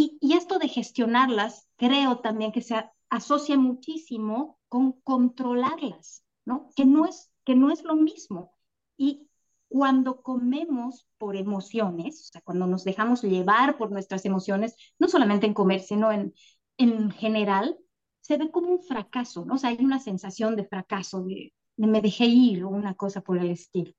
[0.00, 6.70] Y, esto de gestionarlas, creo también que se asocia muchísimo con controlarlas, ¿no?
[6.76, 8.54] Que no es, que no es lo mismo.
[8.96, 9.28] Y
[9.66, 15.46] cuando comemos por emociones, o sea, cuando nos dejamos llevar por nuestras emociones, no solamente
[15.46, 16.32] en comer, sino en,
[16.76, 17.76] en general,
[18.20, 19.54] se ve como un fracaso, ¿no?
[19.54, 23.36] O sea, hay una sensación de fracaso, de, me dejé ir o una cosa por
[23.36, 23.92] el estilo.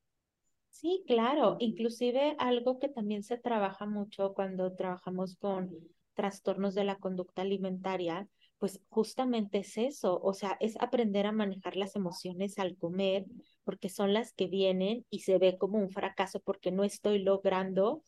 [0.81, 1.57] Sí, claro.
[1.59, 5.71] Inclusive algo que también se trabaja mucho cuando trabajamos con
[6.13, 8.27] trastornos de la conducta alimentaria,
[8.59, 13.25] pues justamente es eso, o sea, es aprender a manejar las emociones al comer,
[13.63, 18.03] porque son las que vienen y se ve como un fracaso porque no estoy logrando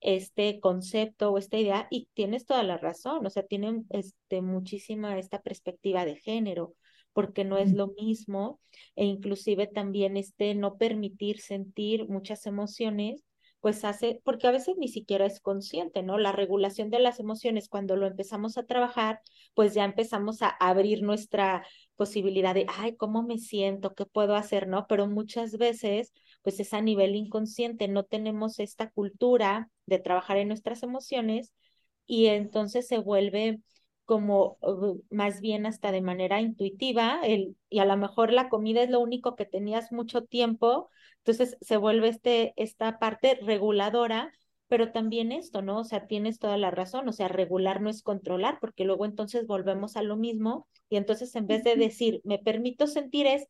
[0.00, 5.18] este concepto o esta idea y tienes toda la razón, o sea, tienen este, muchísima
[5.18, 6.74] esta perspectiva de género
[7.14, 8.60] porque no es lo mismo,
[8.96, 13.24] e inclusive también este no permitir sentir muchas emociones,
[13.60, 16.18] pues hace, porque a veces ni siquiera es consciente, ¿no?
[16.18, 19.20] La regulación de las emociones, cuando lo empezamos a trabajar,
[19.54, 21.64] pues ya empezamos a abrir nuestra
[21.96, 23.94] posibilidad de, ay, ¿cómo me siento?
[23.94, 24.68] ¿Qué puedo hacer?
[24.68, 24.86] ¿No?
[24.86, 30.48] Pero muchas veces, pues es a nivel inconsciente, no tenemos esta cultura de trabajar en
[30.48, 31.54] nuestras emociones
[32.06, 33.60] y entonces se vuelve
[34.04, 38.82] como uh, más bien hasta de manera intuitiva, el, y a lo mejor la comida
[38.82, 44.32] es lo único que tenías mucho tiempo, entonces se vuelve este, esta parte reguladora,
[44.68, 45.80] pero también esto, ¿no?
[45.80, 49.46] O sea, tienes toda la razón, o sea, regular no es controlar, porque luego entonces
[49.46, 53.46] volvemos a lo mismo, y entonces en vez de decir, me permito sentir es,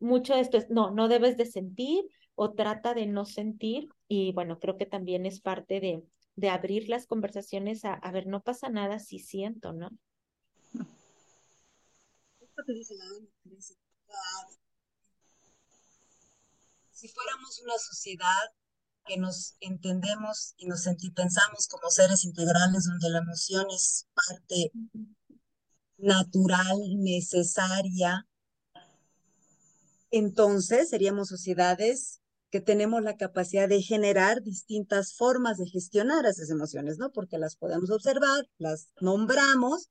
[0.00, 2.04] mucho esto es, no, no debes de sentir
[2.34, 6.02] o trata de no sentir, y bueno, creo que también es parte de,
[6.36, 9.90] de abrir las conversaciones a, a ver, no pasa nada si siento, ¿no?
[16.90, 18.52] Si fuéramos una sociedad
[19.04, 24.72] que nos entendemos y nos pensamos como seres integrales donde la emoción es parte
[25.98, 28.26] natural, necesaria,
[30.10, 32.20] entonces seríamos sociedades
[32.54, 37.10] que tenemos la capacidad de generar distintas formas de gestionar esas emociones, ¿no?
[37.10, 39.90] Porque las podemos observar, las nombramos,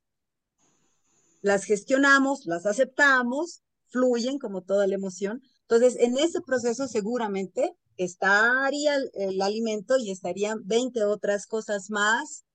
[1.42, 5.42] las gestionamos, las aceptamos, fluyen como toda la emoción.
[5.68, 12.46] Entonces, en ese proceso seguramente estaría el, el alimento y estarían 20 otras cosas más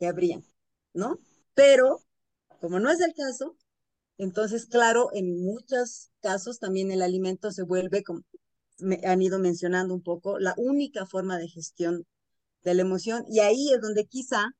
[0.00, 0.44] que habrían,
[0.92, 1.20] ¿no?
[1.54, 2.02] Pero,
[2.60, 3.56] como no es el caso,
[4.18, 8.22] entonces, claro, en muchos casos también el alimento se vuelve como
[8.78, 12.04] me han ido mencionando un poco, la única forma de gestión
[12.64, 13.24] de la emoción.
[13.28, 14.50] Y ahí es donde quizá,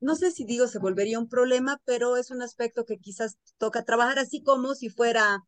[0.00, 3.84] no sé si digo se volvería un problema, pero es un aspecto que quizás toca
[3.84, 5.38] trabajar así como si fuera,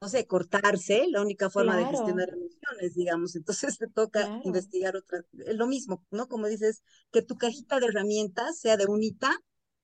[0.00, 3.36] no sé, cortarse, la única forma de gestionar emociones, digamos.
[3.36, 6.28] Entonces te toca investigar otra, es lo mismo, ¿no?
[6.28, 9.30] Como dices, que tu cajita de herramientas sea de unita,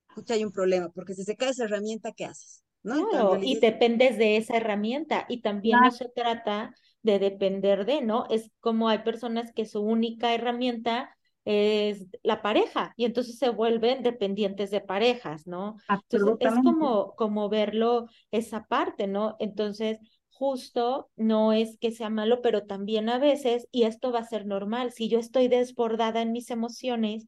[0.09, 2.63] escucha, hay un problema, porque si se cae esa herramienta, ¿qué haces?
[2.83, 8.27] Claro, y dependes de esa herramienta y también no se trata de depender de, ¿no?
[8.31, 11.14] Es como hay personas que su única herramienta
[11.45, 15.77] es la pareja y entonces se vuelven dependientes de parejas, ¿no?
[16.11, 19.37] Entonces es como, como verlo esa parte, ¿no?
[19.38, 19.99] Entonces,
[20.31, 24.47] justo no es que sea malo, pero también a veces, y esto va a ser
[24.47, 27.27] normal, si yo estoy desbordada en mis emociones,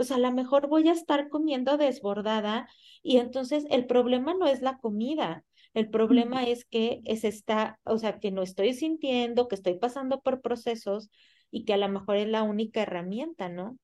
[0.00, 2.66] pues a lo mejor voy a estar comiendo desbordada
[3.02, 7.98] y entonces el problema no es la comida, el problema es que es esta, o
[7.98, 11.10] sea, que no estoy sintiendo, que estoy pasando por procesos
[11.50, 13.76] y que a lo mejor es la única herramienta, ¿no?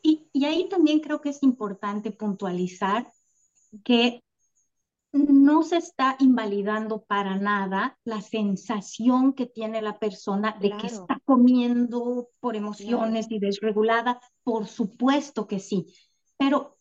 [0.00, 3.10] Y, y ahí también creo que es importante puntualizar
[3.82, 4.22] que
[5.12, 11.20] no se está invalidando para nada la sensación que tiene la persona de que está
[11.24, 14.20] comiendo por emociones y desregulada.
[14.44, 15.86] Por supuesto que sí.
[16.36, 16.76] Pero,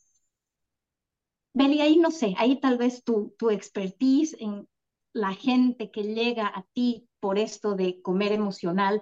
[1.53, 4.67] Beli, ahí no sé, ahí tal vez tu, tu expertise en
[5.13, 9.01] la gente que llega a ti por esto de comer emocional,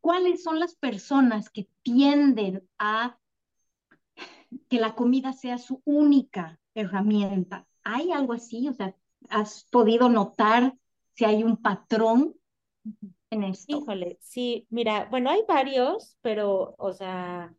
[0.00, 3.18] ¿cuáles son las personas que tienden a
[4.68, 7.66] que la comida sea su única herramienta?
[7.82, 8.68] ¿Hay algo así?
[8.68, 8.94] O sea,
[9.28, 10.74] ¿has podido notar
[11.14, 12.34] si hay un patrón
[13.30, 13.78] en esto?
[13.78, 17.54] Híjole, sí, mira, bueno, hay varios, pero, o sea,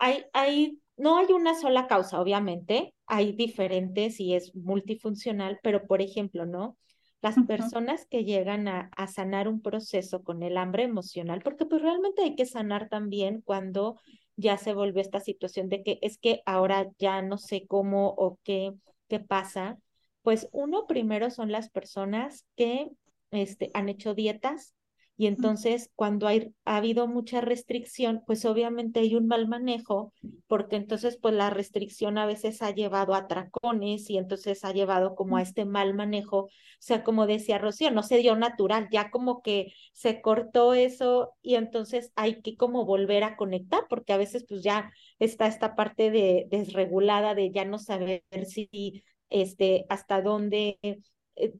[0.00, 6.02] hay, hay, no hay una sola causa, obviamente, hay diferentes y es multifuncional, pero por
[6.02, 6.76] ejemplo, ¿no?
[7.22, 11.82] Las personas que llegan a, a, sanar un proceso con el hambre emocional, porque pues
[11.82, 14.00] realmente hay que sanar también cuando
[14.36, 18.38] ya se vuelve esta situación de que es que ahora ya no sé cómo o
[18.42, 18.72] qué
[19.10, 19.76] ¿Qué pasa?
[20.22, 22.90] Pues uno primero son las personas que
[23.32, 24.72] este, han hecho dietas
[25.20, 30.14] y entonces cuando hay, ha habido mucha restricción, pues obviamente hay un mal manejo,
[30.46, 35.14] porque entonces pues la restricción a veces ha llevado a tracones y entonces ha llevado
[35.14, 36.48] como a este mal manejo, o
[36.78, 41.56] sea, como decía Rocío, no se dio natural, ya como que se cortó eso y
[41.56, 46.10] entonces hay que como volver a conectar, porque a veces pues ya está esta parte
[46.10, 50.78] de desregulada de ya no saber si, este, hasta dónde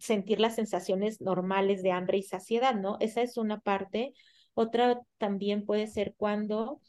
[0.00, 2.96] sentir las sensaciones normales de hambre y saciedad, ¿no?
[3.00, 4.12] Esa es una parte.
[4.54, 6.80] Otra también puede ser cuando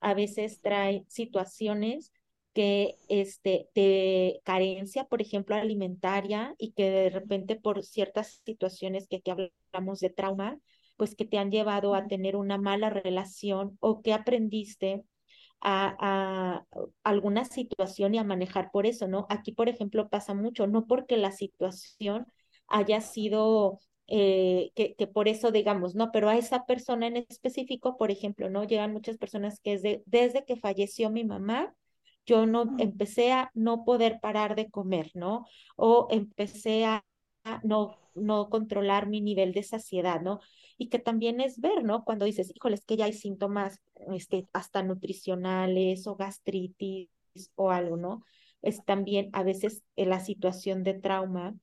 [0.00, 2.12] a veces trae situaciones
[2.52, 9.16] que este, de carencia, por ejemplo, alimentaria y que de repente por ciertas situaciones que
[9.16, 10.58] aquí hablamos de trauma,
[10.96, 15.04] pues que te han llevado a tener una mala relación o que aprendiste
[15.60, 16.64] a,
[17.02, 19.26] alguna situación y a manejar por eso, ¿no?
[19.28, 22.26] Aquí, por ejemplo, pasa mucho, no porque la situación
[22.68, 27.96] haya sido eh, que, que, por eso digamos, no, pero a esa persona en específico,
[27.96, 28.64] por ejemplo, ¿no?
[28.64, 31.74] Llegan muchas personas que es desde que falleció mi mamá,
[32.26, 35.46] yo no empecé a no poder parar de comer, ¿no?
[35.76, 37.04] O empecé a
[37.62, 40.40] no, no controlar mi nivel de saciedad, ¿no?
[40.78, 42.04] Y que también es ver, ¿no?
[42.04, 43.80] Cuando dices, híjole, es que ya hay síntomas
[44.12, 47.08] este, hasta nutricionales o gastritis
[47.54, 48.24] o algo, ¿no?
[48.62, 51.54] Es también a veces en la situación de trauma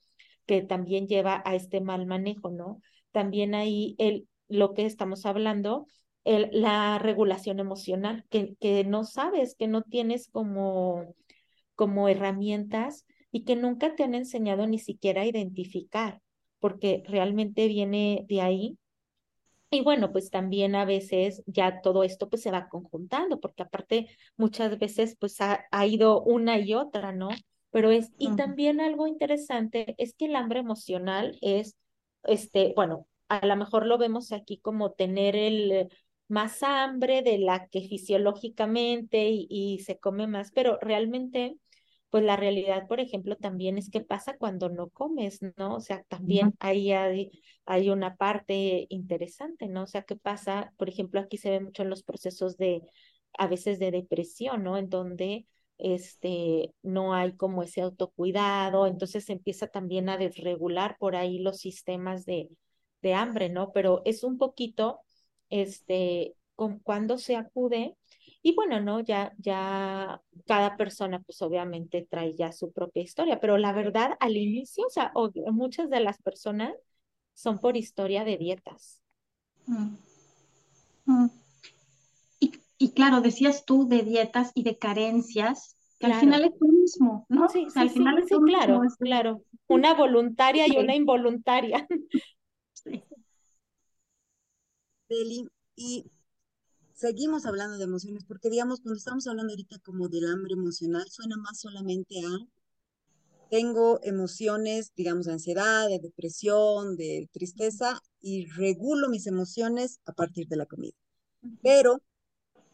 [0.45, 2.81] que también lleva a este mal manejo, ¿no?
[3.11, 5.87] También ahí el, lo que estamos hablando,
[6.23, 11.15] el, la regulación emocional, que, que no sabes, que no tienes como,
[11.75, 16.21] como herramientas y que nunca te han enseñado ni siquiera a identificar,
[16.59, 18.77] porque realmente viene de ahí.
[19.71, 24.07] Y bueno, pues también a veces ya todo esto pues se va conjuntando, porque aparte
[24.37, 27.29] muchas veces pues ha, ha ido una y otra, ¿no?
[27.73, 31.75] Pero es, y también algo interesante es que el hambre emocional es,
[32.23, 35.89] este, bueno, a lo mejor lo vemos aquí como tener el
[36.29, 41.57] más hambre de la que fisiológicamente y, y se come más, pero realmente
[42.13, 45.73] pues la realidad, por ejemplo, también es qué pasa cuando no comes, ¿no?
[45.73, 47.31] O sea, también ahí hay,
[47.65, 49.81] hay una parte interesante, ¿no?
[49.83, 52.83] O sea, qué pasa, por ejemplo, aquí se ve mucho en los procesos de,
[53.35, 54.77] a veces de depresión, ¿no?
[54.77, 55.47] En donde
[55.83, 62.25] este, no hay como ese autocuidado, entonces empieza también a desregular por ahí los sistemas
[62.25, 62.49] de,
[63.01, 63.71] de hambre, ¿no?
[63.73, 65.01] Pero es un poquito,
[65.49, 67.97] este, con, cuando se acude
[68.41, 69.01] y bueno, ¿no?
[69.01, 74.37] Ya, ya cada persona, pues obviamente trae ya su propia historia, pero la verdad, al
[74.37, 75.11] inicio, o sea,
[75.51, 76.73] muchas de las personas
[77.33, 79.01] son por historia de dietas.
[79.67, 79.95] Mm.
[81.05, 81.42] Mm.
[82.83, 87.25] Y, claro, decías tú de dietas y de carencias, que al final es lo mismo,
[87.29, 87.47] ¿no?
[87.47, 89.41] Sí, sí, al final es claro, claro.
[89.69, 91.87] Una voluntaria y una involuntaria.
[92.75, 93.01] Sí.
[95.75, 96.05] y
[96.93, 101.37] seguimos hablando de emociones, porque digamos, cuando estamos hablando ahorita como del hambre emocional, suena
[101.37, 102.39] más solamente a,
[103.49, 110.47] tengo emociones, digamos, de ansiedad, de depresión, de tristeza, y regulo mis emociones a partir
[110.47, 110.97] de la comida.
[111.61, 112.01] Pero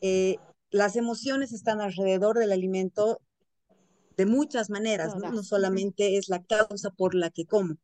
[0.01, 0.37] eh,
[0.71, 3.21] las emociones están alrededor del alimento
[4.17, 5.31] de muchas maneras, ¿no?
[5.31, 7.75] No solamente es la causa por la que como.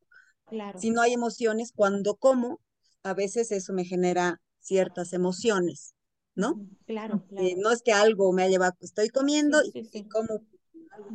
[0.47, 0.79] Claro.
[0.79, 2.59] Si no hay emociones, cuando como,
[3.03, 5.95] a veces eso me genera ciertas emociones.
[6.35, 6.67] ¿no?
[6.85, 10.41] Claro, eh, no es que algo me ha llevado, estoy comiendo y, como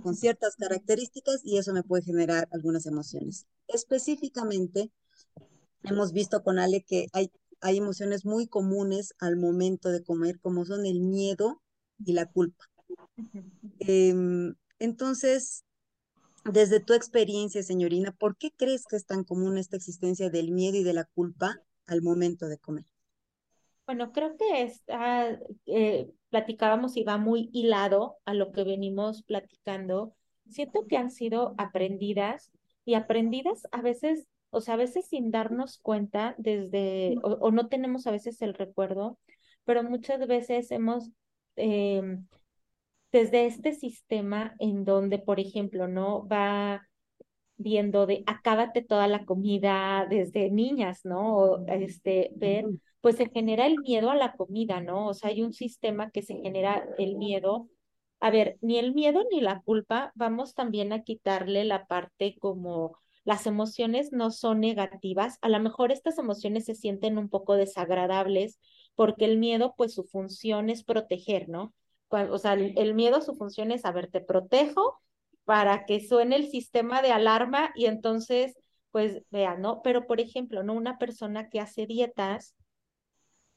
[0.03, 3.47] con ciertas características y eso me puede generar algunas emociones.
[3.69, 4.91] Específicamente,
[5.85, 7.31] hemos visto con Ale que hay,
[7.61, 11.63] hay emociones muy comunes al momento de comer, como son el miedo
[12.05, 12.65] y la culpa.
[13.81, 15.65] Em, entonces,
[16.45, 20.79] desde tu experiencia, señorina, ¿por qué crees que es tan común esta existencia del miedo
[20.79, 22.87] y de la culpa al momento de comer?
[23.87, 30.15] Bueno, creo que está, eh, platicábamos y va muy hilado a lo que venimos platicando.
[30.49, 32.53] Siento que han sido aprendidas
[32.85, 38.07] y aprendidas a veces, o sea, a veces sin darnos cuenta desde, o, no tenemos
[38.07, 39.19] a veces el recuerdo,
[39.65, 41.11] pero muchas veces hemos,
[41.57, 42.27] em,
[43.13, 46.27] desde este sistema en donde, por ejemplo, ¿no?
[46.29, 46.87] Va
[47.57, 51.37] viendo de acábate toda la comida desde niñas, ¿no?
[51.37, 52.65] O este, ver
[53.01, 55.09] pues se genera el miedo a la comida, ¿no?
[55.09, 57.69] O sea, hay un sistema que se genera el miedo.
[58.21, 62.99] A ver, ni el miedo ni la culpa, vamos también a quitarle la parte como
[63.25, 68.59] las emociones no son negativas, a lo mejor estas emociones se sienten un poco desagradables
[68.95, 71.75] porque el miedo, pues su función es proteger, ¿no?
[72.11, 75.01] O sea, el, miedo, su función es, a ver, te protejo
[75.45, 78.57] para que suene el sistema de alarma y entonces,
[78.91, 79.81] pues, vean, ¿no?
[79.83, 80.75] Pero, por ejemplo, ¿no?
[80.75, 82.57] Una persona que hace dietas,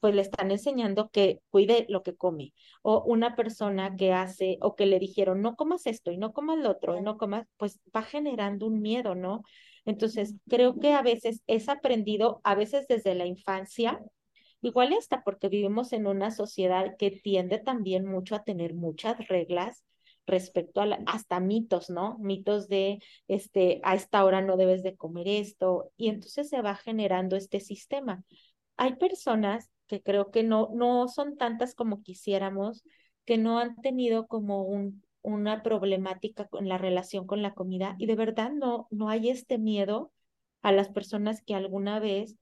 [0.04, 2.54] pues le están enseñando que cuide lo que come.
[2.82, 6.58] O una persona que hace o que le dijeron, no comas esto y no comas
[6.58, 9.44] lo otro y no comas, pues va generando un miedo, ¿no?
[9.86, 14.02] Entonces, creo que a veces es aprendido, a veces desde la infancia,
[14.62, 19.86] igual hasta porque vivimos en una sociedad que tiende también mucho a tener muchas reglas
[20.28, 22.18] respecto a hasta mitos, ¿no?
[22.20, 23.00] Mitos de,
[23.30, 27.62] este, a esta hora no debes de comer esto, y entonces se va generando este
[27.62, 28.22] sistema.
[28.76, 32.84] Hay personas que creo que no, no son tantas como quisiéramos,
[33.26, 38.06] que no han tenido como un, una problemática con la relación con la comida y
[38.06, 40.12] de verdad no, no hay este miedo
[40.62, 42.38] a las personas que alguna vez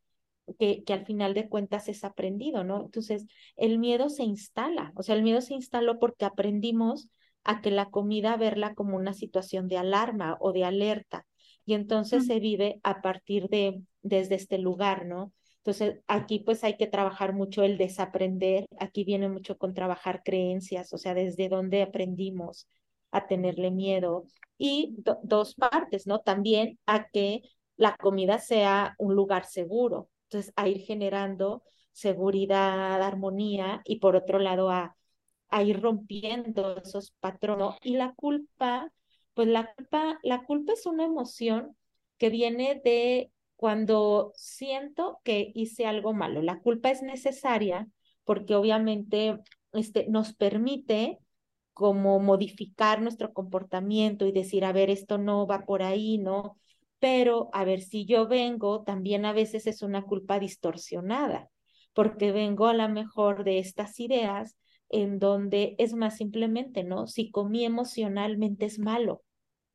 [0.60, 2.82] que, que, al final de cuentas es aprendido, ¿no?
[2.82, 3.26] Entonces,
[3.56, 7.10] el miedo se instala, o sea, el miedo se instaló porque aprendimos
[7.44, 11.26] a que la comida verla como una situación de alarma o de alerta.
[11.66, 15.32] Y entonces se vive a partir de, desde este lugar, ¿no?
[15.64, 20.92] Entonces, aquí pues hay que trabajar mucho el desaprender, aquí viene mucho con trabajar creencias,
[20.94, 22.68] o sea, desde dónde aprendimos
[23.12, 24.26] a tenerle miedo.
[24.58, 26.20] Y dos partes, ¿no?
[26.20, 27.42] También a que
[27.78, 30.10] la comida sea un lugar seguro.
[30.30, 34.96] Entonces, a ir generando seguridad, armonía y por otro lado a
[35.52, 37.76] a ir rompiendo esos patrones.
[37.84, 38.92] Y la culpa,
[39.34, 41.78] pues la culpa, la culpa es una emoción
[42.18, 43.32] que viene de
[43.62, 46.42] cuando siento que hice algo malo.
[46.42, 47.88] La culpa es necesaria
[48.24, 49.38] porque obviamente
[49.72, 51.20] este, nos permite
[51.72, 56.58] como modificar nuestro comportamiento y decir, a ver, esto no va por ahí, ¿no?
[56.98, 61.52] Pero, a ver, si yo vengo, también a veces es una culpa distorsionada,
[61.94, 64.58] porque vengo a la mejor de estas ideas
[64.90, 67.06] en donde es más simplemente, ¿no?
[67.06, 69.22] Si comí emocionalmente es malo,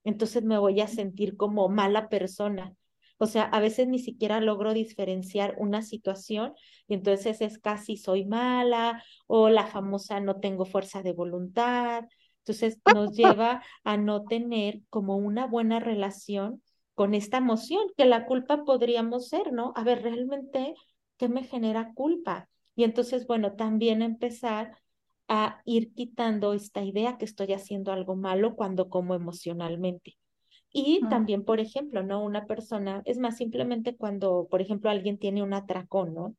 [0.02, 2.74] entonces me voy a sentir como mala persona.
[3.18, 6.54] O sea, a veces ni siquiera logro diferenciar una situación
[6.86, 12.04] y entonces es casi soy mala o la famosa no tengo fuerza de voluntad.
[12.40, 16.62] Entonces nos lleva a no tener como una buena relación
[16.94, 19.72] con esta emoción, que la culpa podríamos ser, ¿no?
[19.76, 20.74] A ver, realmente,
[21.18, 22.48] ¿qué me genera culpa?
[22.74, 24.78] Y entonces, bueno, también empezar
[25.28, 30.16] a ir quitando esta idea que estoy haciendo algo malo cuando como emocionalmente.
[30.78, 32.22] Y también, por ejemplo, ¿no?
[32.22, 36.36] Una persona, es más, simplemente cuando, por ejemplo, alguien tiene un atracón, ¿no?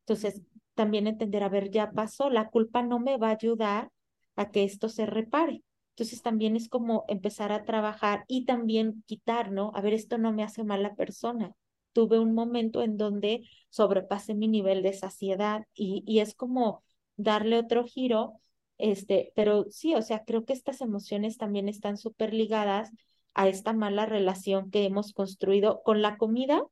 [0.00, 0.42] Entonces,
[0.74, 3.90] también entender, a ver, ya pasó, la culpa no me va a ayudar
[4.36, 5.62] a que esto se repare.
[5.90, 9.72] Entonces, también es como empezar a trabajar y también quitar, ¿no?
[9.74, 11.54] A ver, esto no me hace mala persona.
[11.94, 16.84] Tuve un momento en donde sobrepasé mi nivel de saciedad y, y es como
[17.16, 18.34] darle otro giro,
[18.76, 22.92] este, pero sí, o sea, creo que estas emociones también están súper ligadas
[23.38, 26.64] a esta mala relación que hemos construido con la comida,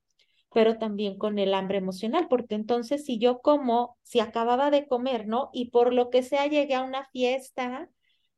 [0.52, 5.28] pero también con el hambre emocional, porque entonces si yo como, si acababa de comer,
[5.28, 5.48] ¿no?
[5.52, 7.88] Y por lo que sea llegué a una fiesta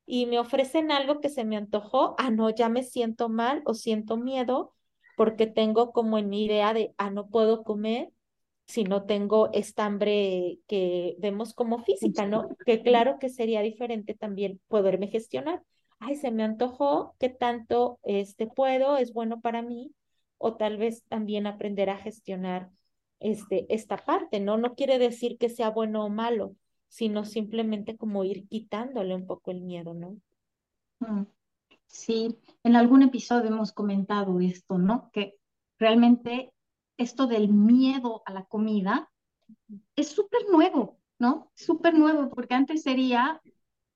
[0.05, 3.73] y me ofrecen algo que se me antojó, ah, no, ya me siento mal o
[3.73, 4.75] siento miedo
[5.17, 8.11] porque tengo como en mi idea de, ah, no puedo comer,
[8.67, 12.47] si no tengo esta hambre que vemos como física, ¿no?
[12.67, 15.63] Que claro que sería diferente también poderme gestionar.
[16.01, 18.97] Ay, se me antojó, ¿qué tanto este puedo?
[18.97, 19.95] ¿Es bueno para mí?
[20.39, 22.71] O tal vez también aprender a gestionar
[23.21, 24.57] este, esta parte, ¿no?
[24.57, 26.55] No quiere decir que sea bueno o malo,
[26.89, 30.17] sino simplemente como ir quitándole un poco el miedo, ¿no?
[31.01, 31.25] Mm,
[31.87, 35.11] sí, en algún episodio hemos comentado esto, ¿no?
[35.13, 35.37] Que
[35.79, 36.53] realmente
[36.97, 39.11] esto del miedo a la comida
[39.97, 41.51] es súper nuevo, ¿no?
[41.55, 43.41] Súper nuevo, porque antes sería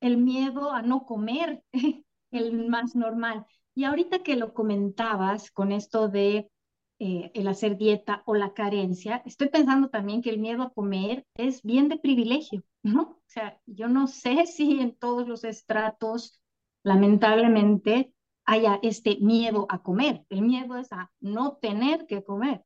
[0.03, 1.63] el miedo a no comer,
[2.31, 3.47] el más normal.
[3.75, 6.51] Y ahorita que lo comentabas con esto de
[6.99, 11.25] eh, el hacer dieta o la carencia, estoy pensando también que el miedo a comer
[11.35, 13.03] es bien de privilegio, ¿no?
[13.03, 16.41] O sea, yo no sé si en todos los estratos,
[16.83, 18.13] lamentablemente,
[18.45, 20.25] haya este miedo a comer.
[20.29, 22.65] El miedo es a no tener que comer.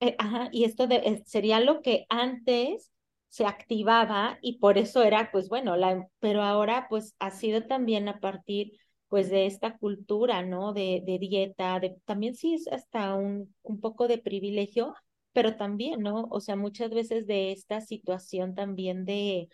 [0.00, 2.91] Eh, ajá, y esto de, eh, sería lo que antes
[3.32, 8.06] se activaba y por eso era, pues bueno, la, pero ahora pues ha sido también
[8.08, 8.72] a partir
[9.08, 10.74] pues de esta cultura, ¿no?
[10.74, 14.94] De, de dieta, de, también sí es hasta un, un poco de privilegio,
[15.32, 16.26] pero también, ¿no?
[16.30, 19.48] O sea, muchas veces de esta situación también de,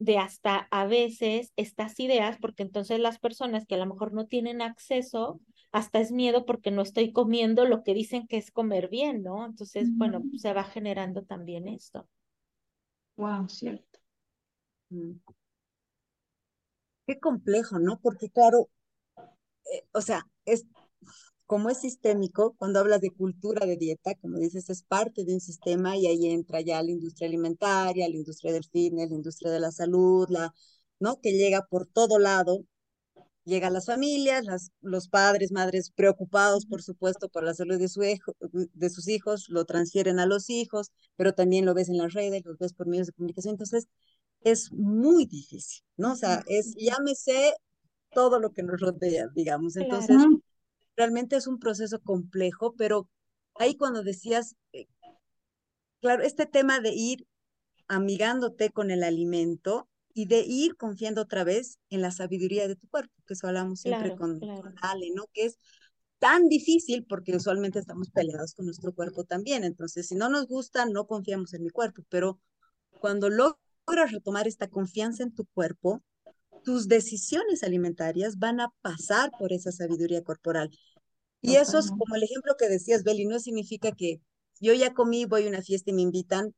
[0.00, 4.26] de hasta a veces estas ideas, porque entonces las personas que a lo mejor no
[4.26, 8.88] tienen acceso hasta es miedo porque no estoy comiendo lo que dicen que es comer
[8.88, 9.46] bien, ¿no?
[9.46, 12.08] Entonces, bueno, se va generando también esto.
[13.22, 14.00] Wow, cierto.
[14.90, 15.20] Mm.
[17.06, 18.00] Qué complejo, ¿no?
[18.00, 18.68] Porque claro,
[19.72, 20.66] eh, o sea, es
[21.46, 25.40] como es sistémico, cuando hablas de cultura de dieta, como dices, es parte de un
[25.40, 29.60] sistema y ahí entra ya la industria alimentaria, la industria del fitness, la industria de
[29.60, 30.54] la salud, la,
[31.00, 31.20] ¿no?
[31.20, 32.64] Que llega por todo lado
[33.44, 38.02] llegan las familias, las, los padres, madres preocupados, por supuesto, por la salud de, su
[38.02, 42.12] hijo, de sus hijos, lo transfieren a los hijos, pero también lo ves en las
[42.12, 43.54] redes, lo ves por medios de comunicación.
[43.54, 43.88] Entonces,
[44.40, 46.12] es muy difícil, ¿no?
[46.12, 47.54] O sea, es, llámese
[48.12, 49.76] todo lo que nos rodea, digamos.
[49.76, 50.16] Entonces,
[50.96, 53.08] realmente es un proceso complejo, pero
[53.54, 54.86] ahí cuando decías, eh,
[56.00, 57.26] claro, este tema de ir
[57.88, 62.88] amigándote con el alimento y de ir confiando otra vez en la sabiduría de tu
[62.88, 65.24] cuerpo, que eso hablamos siempre con, con Ale, ¿no?
[65.32, 65.58] Que es
[66.18, 69.64] tan difícil porque usualmente estamos peleados con nuestro cuerpo también.
[69.64, 72.38] Entonces, si no nos gusta, no confiamos en mi cuerpo, pero
[73.00, 76.02] cuando logras retomar esta confianza en tu cuerpo,
[76.62, 80.70] tus decisiones alimentarias van a pasar por esa sabiduría corporal.
[81.40, 84.20] Y eso es como el ejemplo que decías, Beli, no significa que
[84.60, 86.54] yo ya comí, voy a una fiesta y me invitan.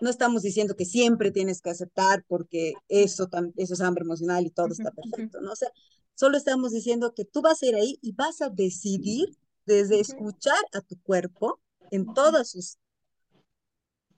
[0.00, 4.50] No estamos diciendo que siempre tienes que aceptar porque eso, eso es hambre emocional y
[4.50, 5.52] todo está perfecto, ¿no?
[5.52, 5.70] O sea,
[6.14, 9.28] solo estamos diciendo que tú vas a ir ahí y vas a decidir
[9.64, 12.78] desde escuchar a tu cuerpo en todos sus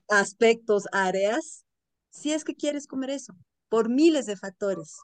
[0.09, 1.65] aspectos, áreas,
[2.09, 3.33] si es que quieres comer eso,
[3.69, 4.97] por miles de factores.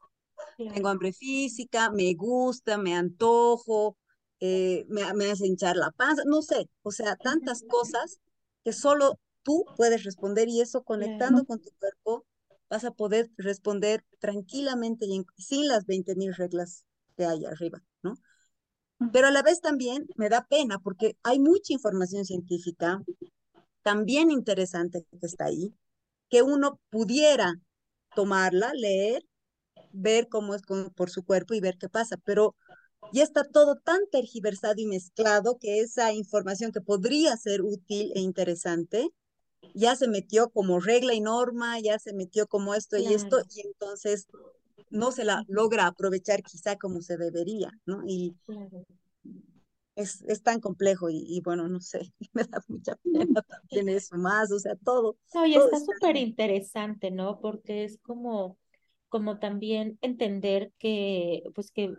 [0.57, 3.97] Tengo hambre física, me gusta, me antojo,
[4.39, 8.19] eh, me, hace hinchar la panza, no sé, o sea, tantas cosas
[8.63, 12.25] que solo tú puedes responder y eso conectando con tu cuerpo
[12.67, 16.83] vas a poder responder tranquilamente y sin las 20 mil reglas
[17.15, 18.15] que hay arriba, ¿no?
[19.13, 23.01] Pero a la vez también me da pena porque hay mucha información científica
[23.83, 25.75] también interesante que está ahí,
[26.29, 27.53] que uno pudiera
[28.15, 29.23] tomarla, leer,
[29.91, 30.63] ver cómo es
[30.95, 32.55] por su cuerpo y ver qué pasa, pero
[33.13, 38.21] ya está todo tan tergiversado y mezclado que esa información que podría ser útil e
[38.21, 39.11] interesante
[39.73, 43.61] ya se metió como regla y norma, ya se metió como esto y esto, y
[43.67, 44.27] entonces
[44.89, 48.03] no se la logra aprovechar quizá como se debería, ¿no?
[48.05, 48.35] Y
[49.95, 54.51] es, es, tan complejo y, bueno, no sé, me da mucha pena también eso más,
[54.51, 55.17] o sea, todo.
[55.33, 57.39] No, y está súper interesante, ¿no?
[57.39, 58.57] Porque es como,
[59.09, 61.93] como también entender que, pues que,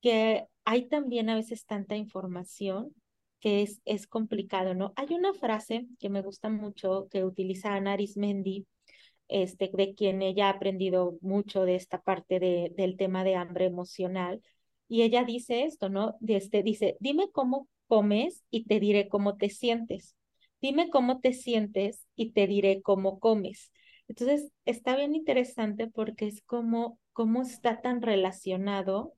[0.00, 2.94] que hay también a veces tanta información
[3.40, 4.92] que es, es complicado, ¿no?
[4.96, 8.66] Hay una frase que me gusta mucho que utiliza Ana Arismendi,
[9.28, 13.66] este, de quien ella ha aprendido mucho de esta parte de, del tema de hambre
[13.66, 14.42] emocional,
[14.88, 16.16] y ella dice esto, ¿no?
[16.26, 20.16] Este, dice, dime cómo comes y te diré cómo te sientes.
[20.60, 23.72] Dime cómo te sientes y te diré cómo comes.
[24.08, 29.14] Entonces, está bien interesante porque es como, cómo está tan relacionado.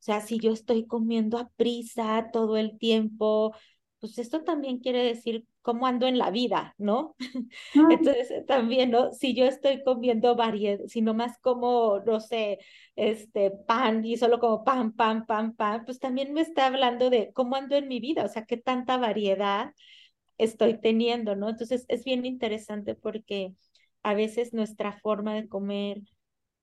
[0.00, 3.54] O sea, si yo estoy comiendo a prisa todo el tiempo,
[4.00, 7.16] pues esto también quiere decir cómo ando en la vida, ¿no?
[7.74, 9.12] Entonces eh, también, ¿no?
[9.12, 12.60] Si yo estoy comiendo variedad, si más como, no sé,
[12.96, 17.32] este pan y solo como pan, pan, pan, pan, pues también me está hablando de
[17.34, 19.74] cómo ando en mi vida, o sea, qué tanta variedad
[20.38, 21.50] estoy teniendo, ¿no?
[21.50, 23.54] Entonces es bien interesante porque
[24.02, 26.00] a veces nuestra forma de comer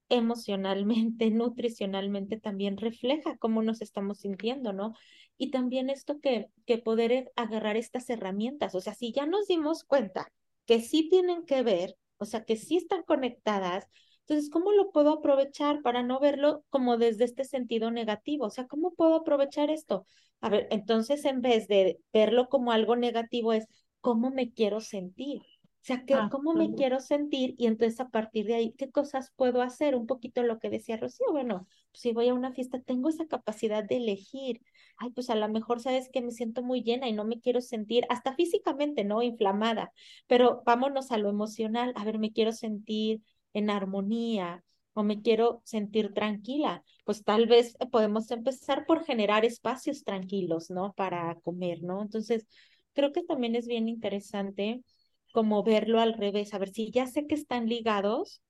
[0.10, 4.94] emocionalmente, nutricionalmente también refleja cómo nos estamos sintiendo, ¿no?
[5.38, 9.84] Y también esto que, que poder agarrar estas herramientas, o sea, si ya nos dimos
[9.84, 10.32] cuenta
[10.66, 13.88] que sí tienen que ver, o sea, que sí están conectadas,
[14.22, 18.46] entonces, ¿cómo lo puedo aprovechar para no verlo como desde este sentido negativo?
[18.48, 20.06] O sea, ¿cómo puedo aprovechar esto?
[20.42, 23.68] A ver, entonces en vez de verlo como algo negativo es,
[24.02, 25.42] ¿cómo me quiero sentir?
[25.88, 27.56] O sea, ah, ¿cómo me quiero sentir?
[27.58, 29.96] Y entonces a partir de ahí, ¿qué cosas puedo hacer?
[29.96, 33.26] Un poquito lo que decía Rocío, bueno, pues, si voy a una fiesta, tengo esa
[33.28, 34.62] capacidad de elegir.
[34.98, 37.62] Ay, pues a lo mejor sabes que me siento muy llena y no me quiero
[37.62, 39.22] sentir, hasta físicamente, ¿no?
[39.22, 39.94] Inflamada,
[40.28, 41.94] pero vámonos a lo emocional.
[41.96, 43.22] A ver, me quiero sentir
[43.54, 46.84] en armonía o me quiero sentir tranquila.
[47.06, 50.92] Pues tal vez podemos empezar por generar espacios tranquilos, ¿no?
[50.98, 52.02] Para comer, ¿no?
[52.02, 52.46] Entonces,
[52.92, 54.84] creo que también es bien interesante
[55.38, 58.42] como verlo al revés, a ver si ya sé que están ligados,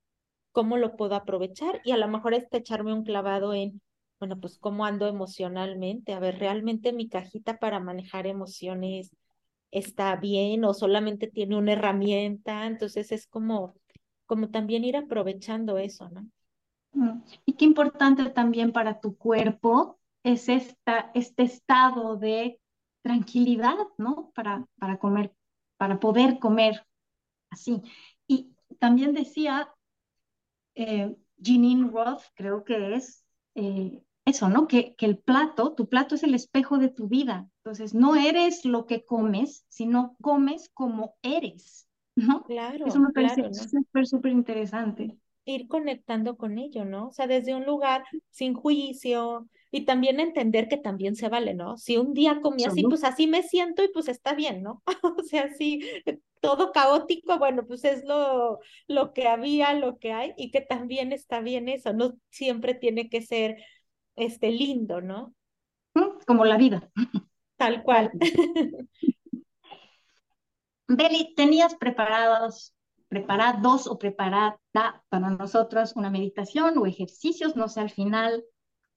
[0.54, 1.82] ¿cómo lo puedo aprovechar?
[1.84, 3.82] Y a lo mejor es echarme un clavado en,
[4.22, 9.14] bueno, pues cómo ando emocionalmente, a ver, ¿realmente mi cajita para manejar emociones
[9.70, 12.66] está bien o solamente tiene una herramienta?
[12.68, 13.76] Entonces es como,
[14.26, 16.26] como también ir aprovechando eso, ¿no?
[16.94, 22.62] Mm, y qué importante también para tu cuerpo es esta, este estado de
[23.02, 24.32] tranquilidad, ¿no?
[24.34, 25.34] Para, para comer
[25.78, 26.86] para poder comer
[27.50, 27.82] así.
[28.28, 29.74] Y también decía
[30.76, 33.24] eh, Jeanine Roth, creo que es
[33.56, 34.68] eh, eso, ¿no?
[34.68, 37.50] Que, que el plato, tu plato es el espejo de tu vida.
[37.64, 42.44] Entonces, no eres lo que comes, sino comes como eres, ¿no?
[42.44, 42.86] Claro.
[42.86, 45.18] Eso me parece súper, súper interesante.
[45.48, 47.08] Ir conectando con ello, ¿no?
[47.08, 51.78] O sea, desde un lugar sin juicio, y también entender que también se vale, ¿no?
[51.78, 54.82] Si un día comí así, pues así me siento y pues está bien, ¿no?
[55.20, 55.82] o sea, sí,
[56.40, 61.12] todo caótico, bueno, pues es lo, lo que había, lo que hay y que también
[61.12, 63.58] está bien eso, no siempre tiene que ser
[64.16, 65.34] este lindo, ¿no?
[66.26, 66.90] Como la vida.
[67.58, 68.12] Tal cual.
[70.88, 72.74] Beli, ¿tenías preparados,
[73.08, 74.60] preparados o preparada
[75.10, 77.56] para nosotros una meditación o ejercicios?
[77.56, 78.44] No sé, al final,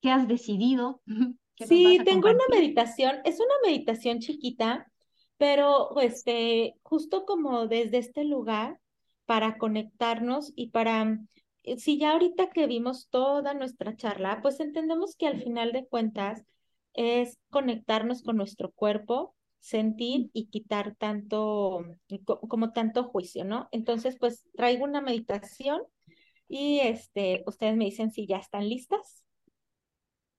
[0.00, 1.02] ¿qué has decidido?
[1.66, 4.90] Sí, tengo una meditación, es una meditación chiquita,
[5.36, 8.80] pero este, justo como desde este lugar
[9.26, 11.18] para conectarnos y para,
[11.62, 15.86] eh, si ya ahorita que vimos toda nuestra charla, pues entendemos que al final de
[15.86, 16.42] cuentas
[16.94, 21.84] es conectarnos con nuestro cuerpo, sentir y quitar tanto,
[22.48, 23.68] como tanto juicio, ¿no?
[23.72, 25.82] Entonces, pues traigo una meditación
[26.48, 29.24] y este, ustedes me dicen si ya están listas.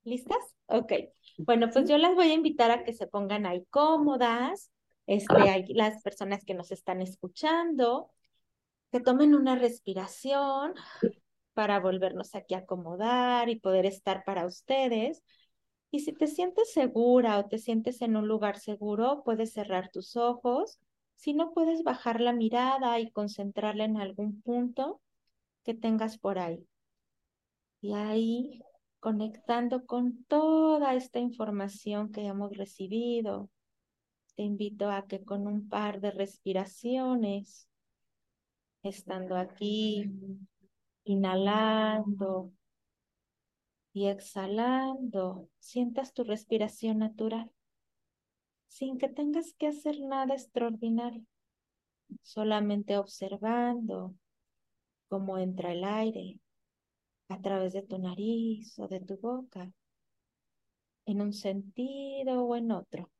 [0.04, 0.56] ¿Listas?
[0.66, 0.94] Ok.
[1.38, 4.72] Bueno, pues yo las voy a invitar a que se pongan ahí cómodas,
[5.06, 8.10] este, las personas que nos están escuchando,
[8.92, 10.74] que tomen una respiración
[11.54, 15.24] para volvernos aquí a acomodar y poder estar para ustedes.
[15.92, 20.16] Y si te sientes segura o te sientes en un lugar seguro, puedes cerrar tus
[20.16, 20.80] ojos.
[21.16, 25.02] Si no, puedes bajar la mirada y concentrarla en algún punto
[25.64, 26.66] que tengas por ahí.
[27.82, 28.62] Y ahí
[29.02, 33.50] conectando con toda esta información que hemos recibido,
[34.36, 37.68] te invito a que con un par de respiraciones,
[38.82, 40.10] estando aquí,
[41.04, 42.52] inhalando
[43.94, 47.52] y exhalando, sientas tu respiración natural,
[48.68, 51.26] sin que tengas que hacer nada extraordinario,
[52.22, 54.16] solamente observando
[55.10, 56.40] cómo entra el aire
[57.28, 59.72] a través de tu nariz o de tu boca,
[61.06, 63.12] en un sentido o en otro,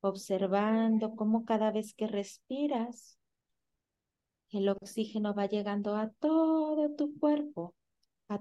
[0.00, 3.18] observando cómo cada vez que respiras,
[4.50, 7.74] el oxígeno va llegando a todo tu cuerpo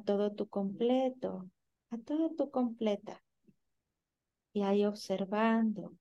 [0.03, 1.49] todo tu completo,
[1.89, 3.23] a todo tu completa.
[4.53, 5.93] Y ahí observando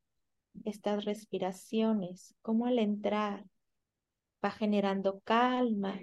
[0.64, 3.44] estas respiraciones, como al entrar
[4.44, 5.98] va generando calma,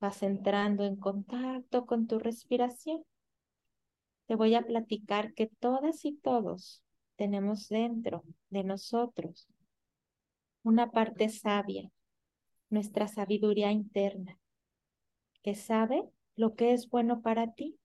[0.00, 3.04] vas entrando en contacto con tu respiración.
[4.26, 6.82] Te voy a platicar que todas y todos
[7.16, 9.48] tenemos dentro de nosotros
[10.62, 11.90] una parte sabia,
[12.70, 14.36] nuestra sabiduría interna,
[15.42, 16.02] que sabe
[16.36, 17.78] lo que es bueno para ti.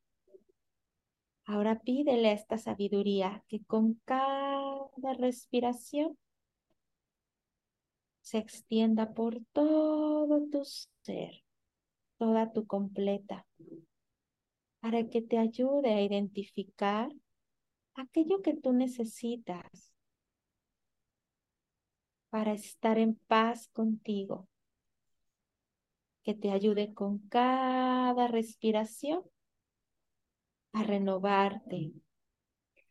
[1.46, 6.18] Ahora pídele a esta sabiduría que con cada respiración
[8.22, 10.64] se extienda por todo tu
[11.02, 11.44] ser,
[12.18, 13.46] toda tu completa,
[14.80, 17.10] para que te ayude a identificar
[17.96, 19.92] aquello que tú necesitas
[22.30, 24.48] para estar en paz contigo
[26.24, 29.24] que te ayude con cada respiración
[30.74, 31.92] a renovarte,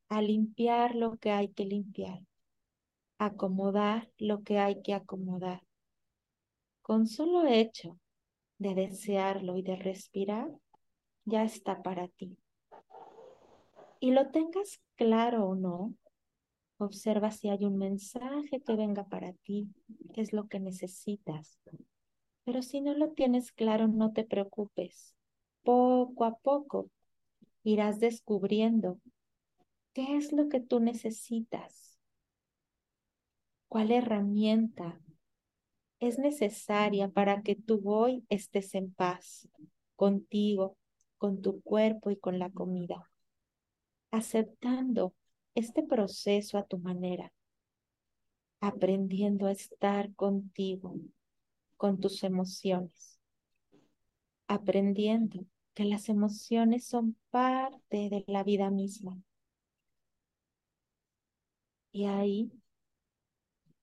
[0.09, 2.21] a limpiar lo que hay que limpiar,
[3.19, 5.63] a acomodar lo que hay que acomodar.
[6.83, 7.99] Con solo hecho
[8.59, 10.51] de desearlo y de respirar,
[11.25, 12.37] ya está para ti.
[14.01, 15.95] Y lo tengas claro o no,
[16.79, 19.69] observa si hay un mensaje que venga para ti,
[20.15, 21.59] es lo que necesitas,
[22.45, 25.15] pero si no lo tienes claro, no te preocupes.
[25.63, 26.91] Poco a poco
[27.63, 28.99] irás descubriendo
[29.93, 31.99] qué es lo que tú necesitas,
[33.69, 35.01] cuál herramienta
[36.01, 39.49] es necesaria para que tú hoy estés en paz
[39.97, 40.77] contigo,
[41.19, 43.11] con tu cuerpo y con la comida,
[44.11, 45.15] aceptando
[45.55, 47.33] este proceso a tu manera,
[48.61, 50.95] aprendiendo a estar contigo
[51.81, 53.19] con tus emociones,
[54.47, 59.19] aprendiendo que las emociones son parte de la vida misma.
[61.91, 62.53] Y ahí,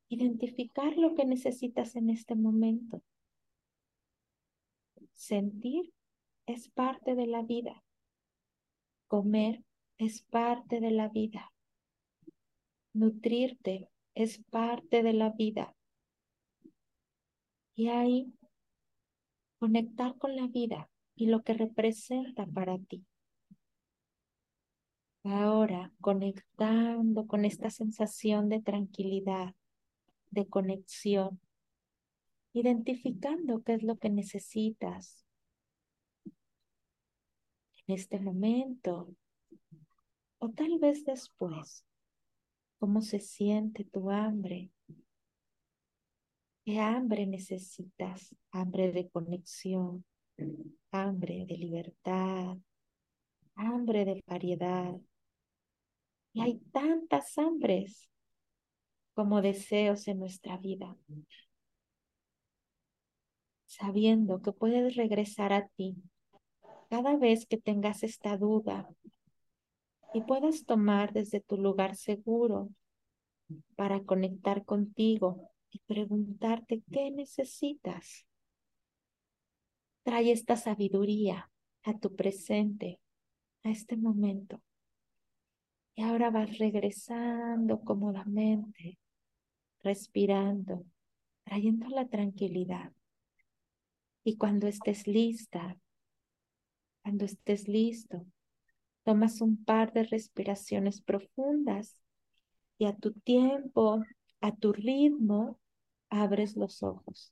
[0.10, 3.02] identificar lo que necesitas en este momento.
[5.14, 5.92] Sentir
[6.46, 7.84] es parte de la vida.
[9.08, 9.64] Comer
[9.98, 11.52] es parte de la vida.
[12.94, 15.77] Nutrirte es parte de la vida.
[17.78, 18.34] Y ahí
[19.60, 23.06] conectar con la vida y lo que representa para ti.
[25.24, 29.54] Ahora conectando con esta sensación de tranquilidad,
[30.32, 31.40] de conexión,
[32.52, 35.24] identificando qué es lo que necesitas
[37.86, 39.14] en este momento
[40.40, 41.86] o tal vez después,
[42.80, 44.72] cómo se siente tu hambre,
[46.68, 48.36] ¿Qué hambre necesitas?
[48.52, 50.04] Hambre de conexión,
[50.92, 52.58] hambre de libertad,
[53.56, 54.94] hambre de variedad.
[56.34, 58.10] Y hay tantas hambres
[59.14, 60.98] como deseos en nuestra vida.
[63.66, 65.96] Sabiendo que puedes regresar a ti
[66.90, 68.94] cada vez que tengas esta duda
[70.14, 72.68] y puedas tomar desde tu lugar seguro
[73.78, 78.26] para conectar contigo y preguntarte qué necesitas.
[80.04, 81.50] Trae esta sabiduría
[81.84, 83.00] a tu presente,
[83.64, 84.62] a este momento.
[85.96, 88.98] Y ahora vas regresando cómodamente,
[89.80, 90.86] respirando,
[91.44, 92.94] trayendo la tranquilidad.
[94.24, 95.78] Y cuando estés lista,
[97.02, 98.26] cuando estés listo,
[99.04, 102.02] tomas un par de respiraciones profundas
[102.78, 104.04] y a tu tiempo,
[104.42, 105.60] a tu ritmo,
[106.10, 107.32] abres los ojos.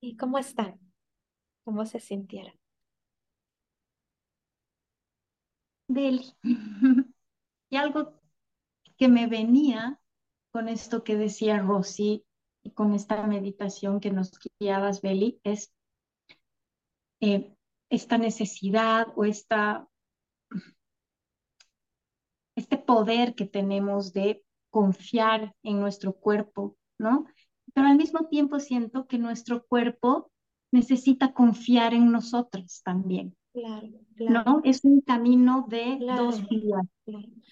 [0.00, 0.78] ¿Y cómo están?
[1.64, 2.54] ¿Cómo se sintieron?
[5.88, 6.34] Deli.
[7.70, 8.20] y algo
[8.96, 10.00] que me venía
[10.50, 12.24] con esto que decía Rosy
[12.62, 15.72] y con esta meditación que nos guiabas, Beli, es
[17.20, 17.54] eh,
[17.90, 19.88] esta necesidad o esta,
[22.56, 27.26] este poder que tenemos de confiar en nuestro cuerpo, ¿no?
[27.74, 30.30] pero al mismo tiempo siento que nuestro cuerpo
[30.72, 33.36] necesita confiar en nosotros también.
[33.52, 34.44] Claro, claro.
[34.44, 34.60] ¿No?
[34.64, 36.86] Es un camino de dos vías.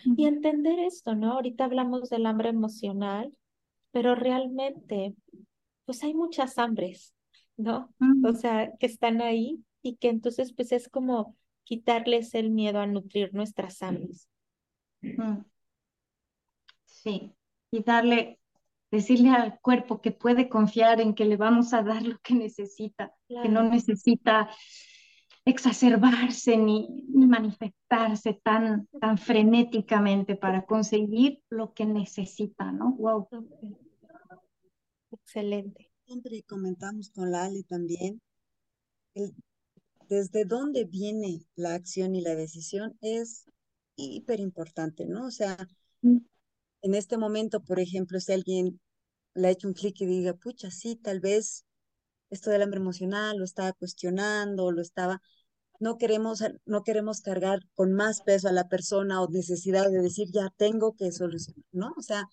[0.04, 1.32] Y entender esto, ¿no?
[1.32, 3.32] Ahorita hablamos del hambre emocional,
[3.92, 5.14] pero realmente,
[5.84, 7.14] pues hay muchas hambres,
[7.56, 7.92] ¿no?
[8.24, 12.86] O sea, que están ahí y que entonces, pues es como quitarles el miedo a
[12.86, 14.28] nutrir nuestras hambres.
[16.84, 17.32] Sí,
[17.70, 18.38] y darle
[18.90, 23.14] decirle al cuerpo que puede confiar en que le vamos a dar lo que necesita,
[23.28, 24.48] que no necesita
[25.44, 32.92] exacerbarse ni, ni, manifestarse tan, tan frenéticamente para conseguir lo que necesita, ¿no?
[32.92, 33.28] Wow.
[35.12, 35.85] Excelente.
[36.06, 38.22] Siempre comentamos con la Ale también,
[40.08, 43.44] desde dónde viene la acción y la decisión es
[43.96, 45.26] hiper importante, ¿no?
[45.26, 45.56] O sea,
[46.02, 46.18] mm.
[46.82, 48.80] en este momento, por ejemplo, si alguien
[49.34, 51.64] le ha hecho un clic y diga, pucha, sí, tal vez
[52.30, 55.20] esto del hambre emocional lo estaba cuestionando, lo estaba,
[55.80, 60.28] no queremos, no queremos cargar con más peso a la persona o necesidad de decir,
[60.32, 61.94] ya tengo que solucionar, ¿no?
[61.96, 62.28] O sea,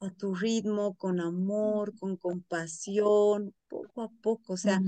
[0.00, 4.80] a tu ritmo, con amor, con compasión, poco a poco, o sea,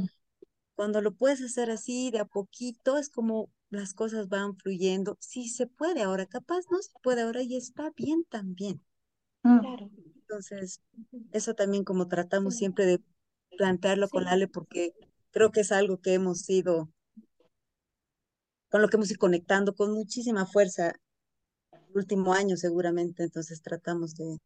[0.75, 5.17] cuando lo puedes hacer así, de a poquito, es como las cosas van fluyendo.
[5.21, 8.83] Sí se puede ahora, capaz no se puede ahora y está bien también.
[9.43, 9.61] Mm.
[9.61, 9.91] Claro.
[10.17, 10.81] Entonces,
[11.33, 13.01] eso también como tratamos siempre de
[13.59, 14.95] plantearlo con Ale, porque
[15.31, 16.91] creo que es algo que hemos ido,
[18.71, 20.95] con lo que hemos ido conectando con muchísima fuerza
[21.73, 24.39] el último año seguramente, entonces tratamos de,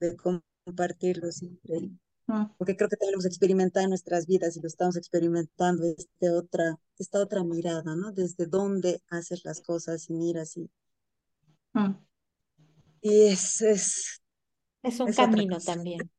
[0.00, 1.90] de compartirlo siempre.
[2.26, 2.46] Mm.
[2.58, 7.20] Porque creo que tenemos experimentado en nuestras vidas y lo estamos experimentando desde otra, esta
[7.20, 8.12] otra mirada, ¿no?
[8.12, 10.70] Desde dónde haces las cosas y miras y...
[11.72, 11.94] Mm.
[13.02, 14.20] Y es, es
[14.86, 16.10] es un camino también.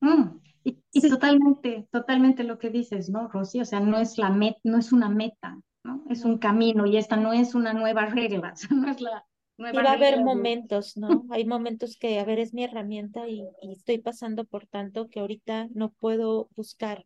[0.00, 3.60] Mm, y, totalmente, totalmente lo que dices, ¿no, Rosy?
[3.60, 6.04] O sea, no es la met, no es una meta, ¿no?
[6.08, 9.24] Es un camino y esta no es una nueva regla, no es la
[9.72, 11.26] y va a haber momentos, ¿no?
[11.30, 15.20] Hay momentos que, a ver, es mi herramienta y, y estoy pasando por tanto que
[15.20, 17.04] ahorita no puedo buscar.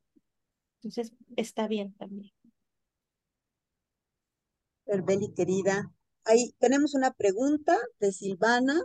[0.82, 2.32] Entonces, está bien también.
[4.86, 5.92] Beli, querida,
[6.24, 8.80] ahí tenemos una pregunta de Silvana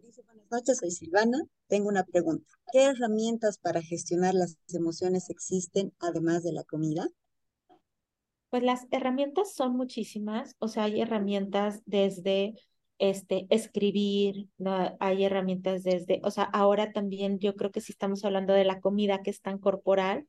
[0.00, 1.38] dice, buenas noches, soy Silvana.
[1.68, 2.46] Tengo una pregunta.
[2.72, 7.08] ¿Qué herramientas para gestionar las emociones existen además de la comida?
[8.52, 12.54] Pues las herramientas son muchísimas, o sea, hay herramientas desde
[12.98, 14.94] este, escribir, ¿no?
[15.00, 18.80] hay herramientas desde, o sea, ahora también yo creo que si estamos hablando de la
[18.80, 20.26] comida que es tan corporal,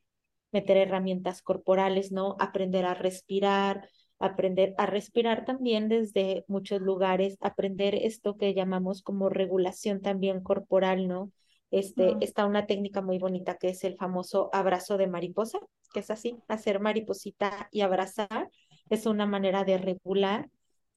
[0.52, 2.36] meter herramientas corporales, ¿no?
[2.40, 9.28] Aprender a respirar, aprender a respirar también desde muchos lugares, aprender esto que llamamos como
[9.28, 11.30] regulación también corporal, ¿no?
[11.74, 15.58] Este, Está una técnica muy bonita que es el famoso abrazo de mariposa,
[15.92, 18.48] que es así, hacer mariposita y abrazar,
[18.90, 20.48] es una manera de regular,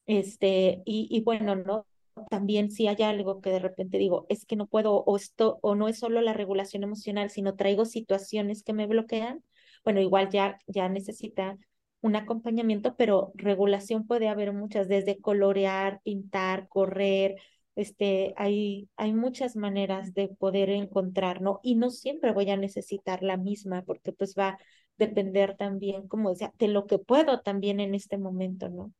[0.06, 1.88] este, y, y bueno, ¿no?
[2.30, 5.74] También si hay algo que de repente digo, es que no puedo, o esto, o
[5.74, 9.44] no es solo la regulación emocional, sino traigo situaciones que me bloquean,
[9.84, 11.58] bueno, igual ya, ya necesita
[12.02, 17.36] un acompañamiento, pero regulación puede haber muchas, desde colorear, pintar, correr,
[17.78, 21.60] este, hay, hay muchas maneras de poder encontrar, ¿no?
[21.62, 24.58] Y no siempre voy a necesitar la misma, porque pues va a
[24.98, 28.92] depender también, como decía, de lo que puedo también en este momento, ¿no?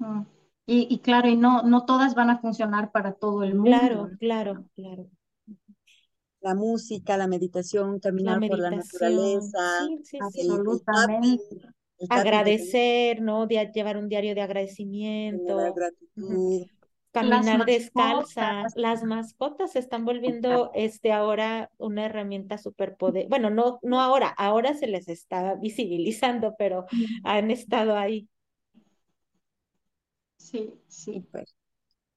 [0.00, 0.26] Mm.
[0.66, 3.70] Y, y, claro, y no, no todas van a funcionar para todo el mundo.
[3.70, 5.08] Claro, claro, claro.
[6.40, 10.18] La música, la meditación, caminar por la naturaleza, sí, sí, sí.
[10.20, 11.60] absolutamente.
[12.08, 13.46] Agradecer, ¿no?
[13.46, 15.56] De, llevar un diario de agradecimiento.
[15.74, 16.66] gratitud.
[17.12, 18.66] Caminar descalza.
[18.76, 23.26] Las mascotas se están volviendo este ahora una herramienta súper poder.
[23.28, 26.86] Bueno, no, no ahora, ahora se les está visibilizando, pero
[27.24, 28.28] han estado ahí.
[30.36, 31.26] Sí, sí.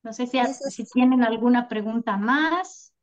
[0.03, 0.39] No sé si,
[0.69, 2.93] si tienen alguna pregunta más.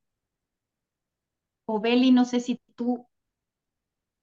[1.67, 3.07] O Beli, no sé si tú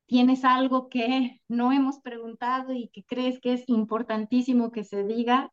[0.06, 5.52] tienes algo que no hemos preguntado y que crees que es importantísimo que se diga.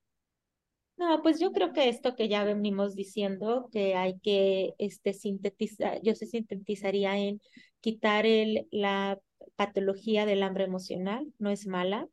[0.96, 6.00] No, pues yo creo que esto que ya venimos diciendo, que hay que este, sintetizar,
[6.02, 7.40] yo se sintetizaría en
[7.80, 9.18] quitar el, la
[9.56, 12.08] patología del hambre emocional, no es mala,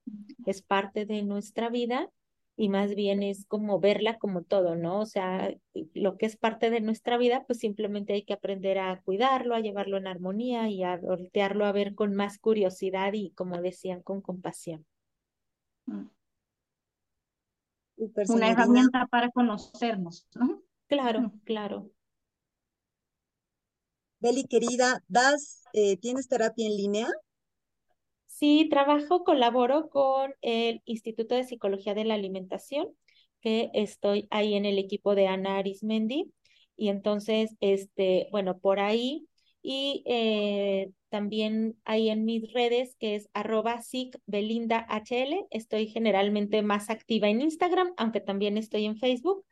[0.46, 2.10] es parte de nuestra vida
[2.58, 5.00] y más bien es como verla como todo, ¿no?
[5.00, 5.54] O sea,
[5.94, 9.62] lo que es parte de nuestra vida, pues simplemente hay que aprender a cuidarlo, a
[9.62, 14.22] llevarlo en armonía y a voltearlo a ver con más curiosidad y, como decían, con
[14.22, 14.86] compasión.
[15.86, 16.21] Mm.
[18.30, 20.62] Una herramienta para conocernos, ¿no?
[20.88, 21.90] Claro, claro.
[24.20, 27.08] Beli, querida, ¿das, eh, ¿tienes terapia en línea?
[28.28, 32.88] Sí, trabajo, colaboro con el Instituto de Psicología de la Alimentación,
[33.42, 36.32] que estoy ahí en el equipo de Ana Arismendi.
[36.76, 39.28] Y entonces, este, bueno, por ahí
[39.62, 45.46] y eh, también ahí en mis redes, que es arroba HL.
[45.52, 49.46] Estoy generalmente más activa en Instagram, aunque también estoy en Facebook.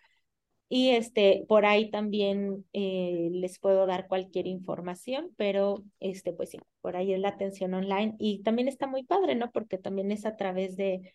[0.72, 6.60] Y este, por ahí también eh, les puedo dar cualquier información, pero este, pues sí,
[6.82, 8.16] por ahí es la atención online.
[8.20, 9.52] Y también está muy padre, ¿no?
[9.52, 11.12] Porque también es a través de,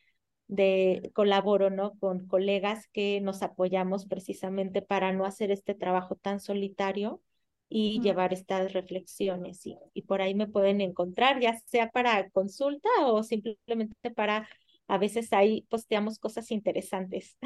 [0.49, 1.97] de colaboro, ¿no?
[1.99, 7.23] Con colegas que nos apoyamos precisamente para no hacer este trabajo tan solitario
[7.69, 9.67] y llevar estas reflexiones.
[9.67, 14.49] Y, y por ahí me pueden encontrar, ya sea para consulta o simplemente para,
[14.87, 17.37] a veces ahí posteamos cosas interesantes.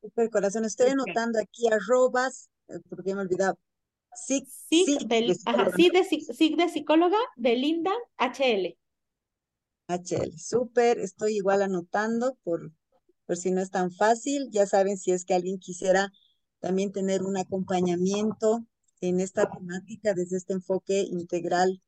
[0.00, 3.58] Super corazón, estoy anotando aquí arrobas, eh, porque me he olvidado.
[4.14, 8.76] Sí, sí, de, sí, de, psicóloga, Belinda HL.
[9.88, 12.72] HL, súper, estoy igual anotando por,
[13.26, 14.48] por si no es tan fácil.
[14.50, 16.10] Ya saben, si es que alguien quisiera
[16.60, 18.64] también tener un acompañamiento
[19.00, 21.82] en esta temática desde este enfoque integral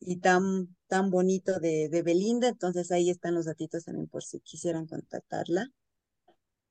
[0.00, 4.40] y tan, tan bonito de, de Belinda, entonces ahí están los datitos también por si
[4.40, 5.68] quisieran contactarla.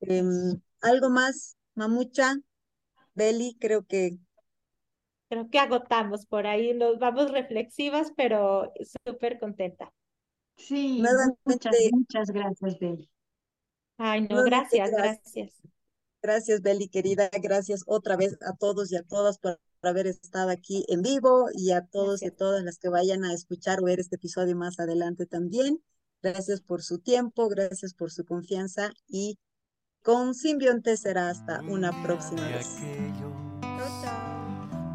[0.02, 2.36] Em, ¿Algo más, Mamucha?
[3.14, 4.18] Beli, creo que...
[5.30, 8.72] Creo que agotamos por ahí, nos vamos reflexivas, pero
[9.06, 9.92] súper contenta.
[10.56, 11.04] Sí,
[11.46, 13.10] muchas, muchas gracias, Beli.
[13.98, 15.34] Ay, no, gracias, gracias.
[15.34, 15.77] Gracias,
[16.22, 17.30] Gracias, Beli, querida.
[17.42, 21.72] Gracias otra vez a todos y a todas por haber estado aquí en vivo y
[21.72, 22.34] a todos Gracias.
[22.34, 25.82] y todas las que vayan a escuchar o ver este episodio más adelante también.
[26.22, 29.38] Gracias por su tiempo, gracias por su confianza y
[30.02, 32.78] con Simbionte será hasta una próxima de vez.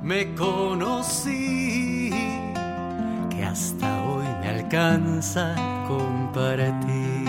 [0.02, 2.10] Me conocí
[3.30, 5.54] que hasta hoy me alcanza
[5.86, 7.22] compartir.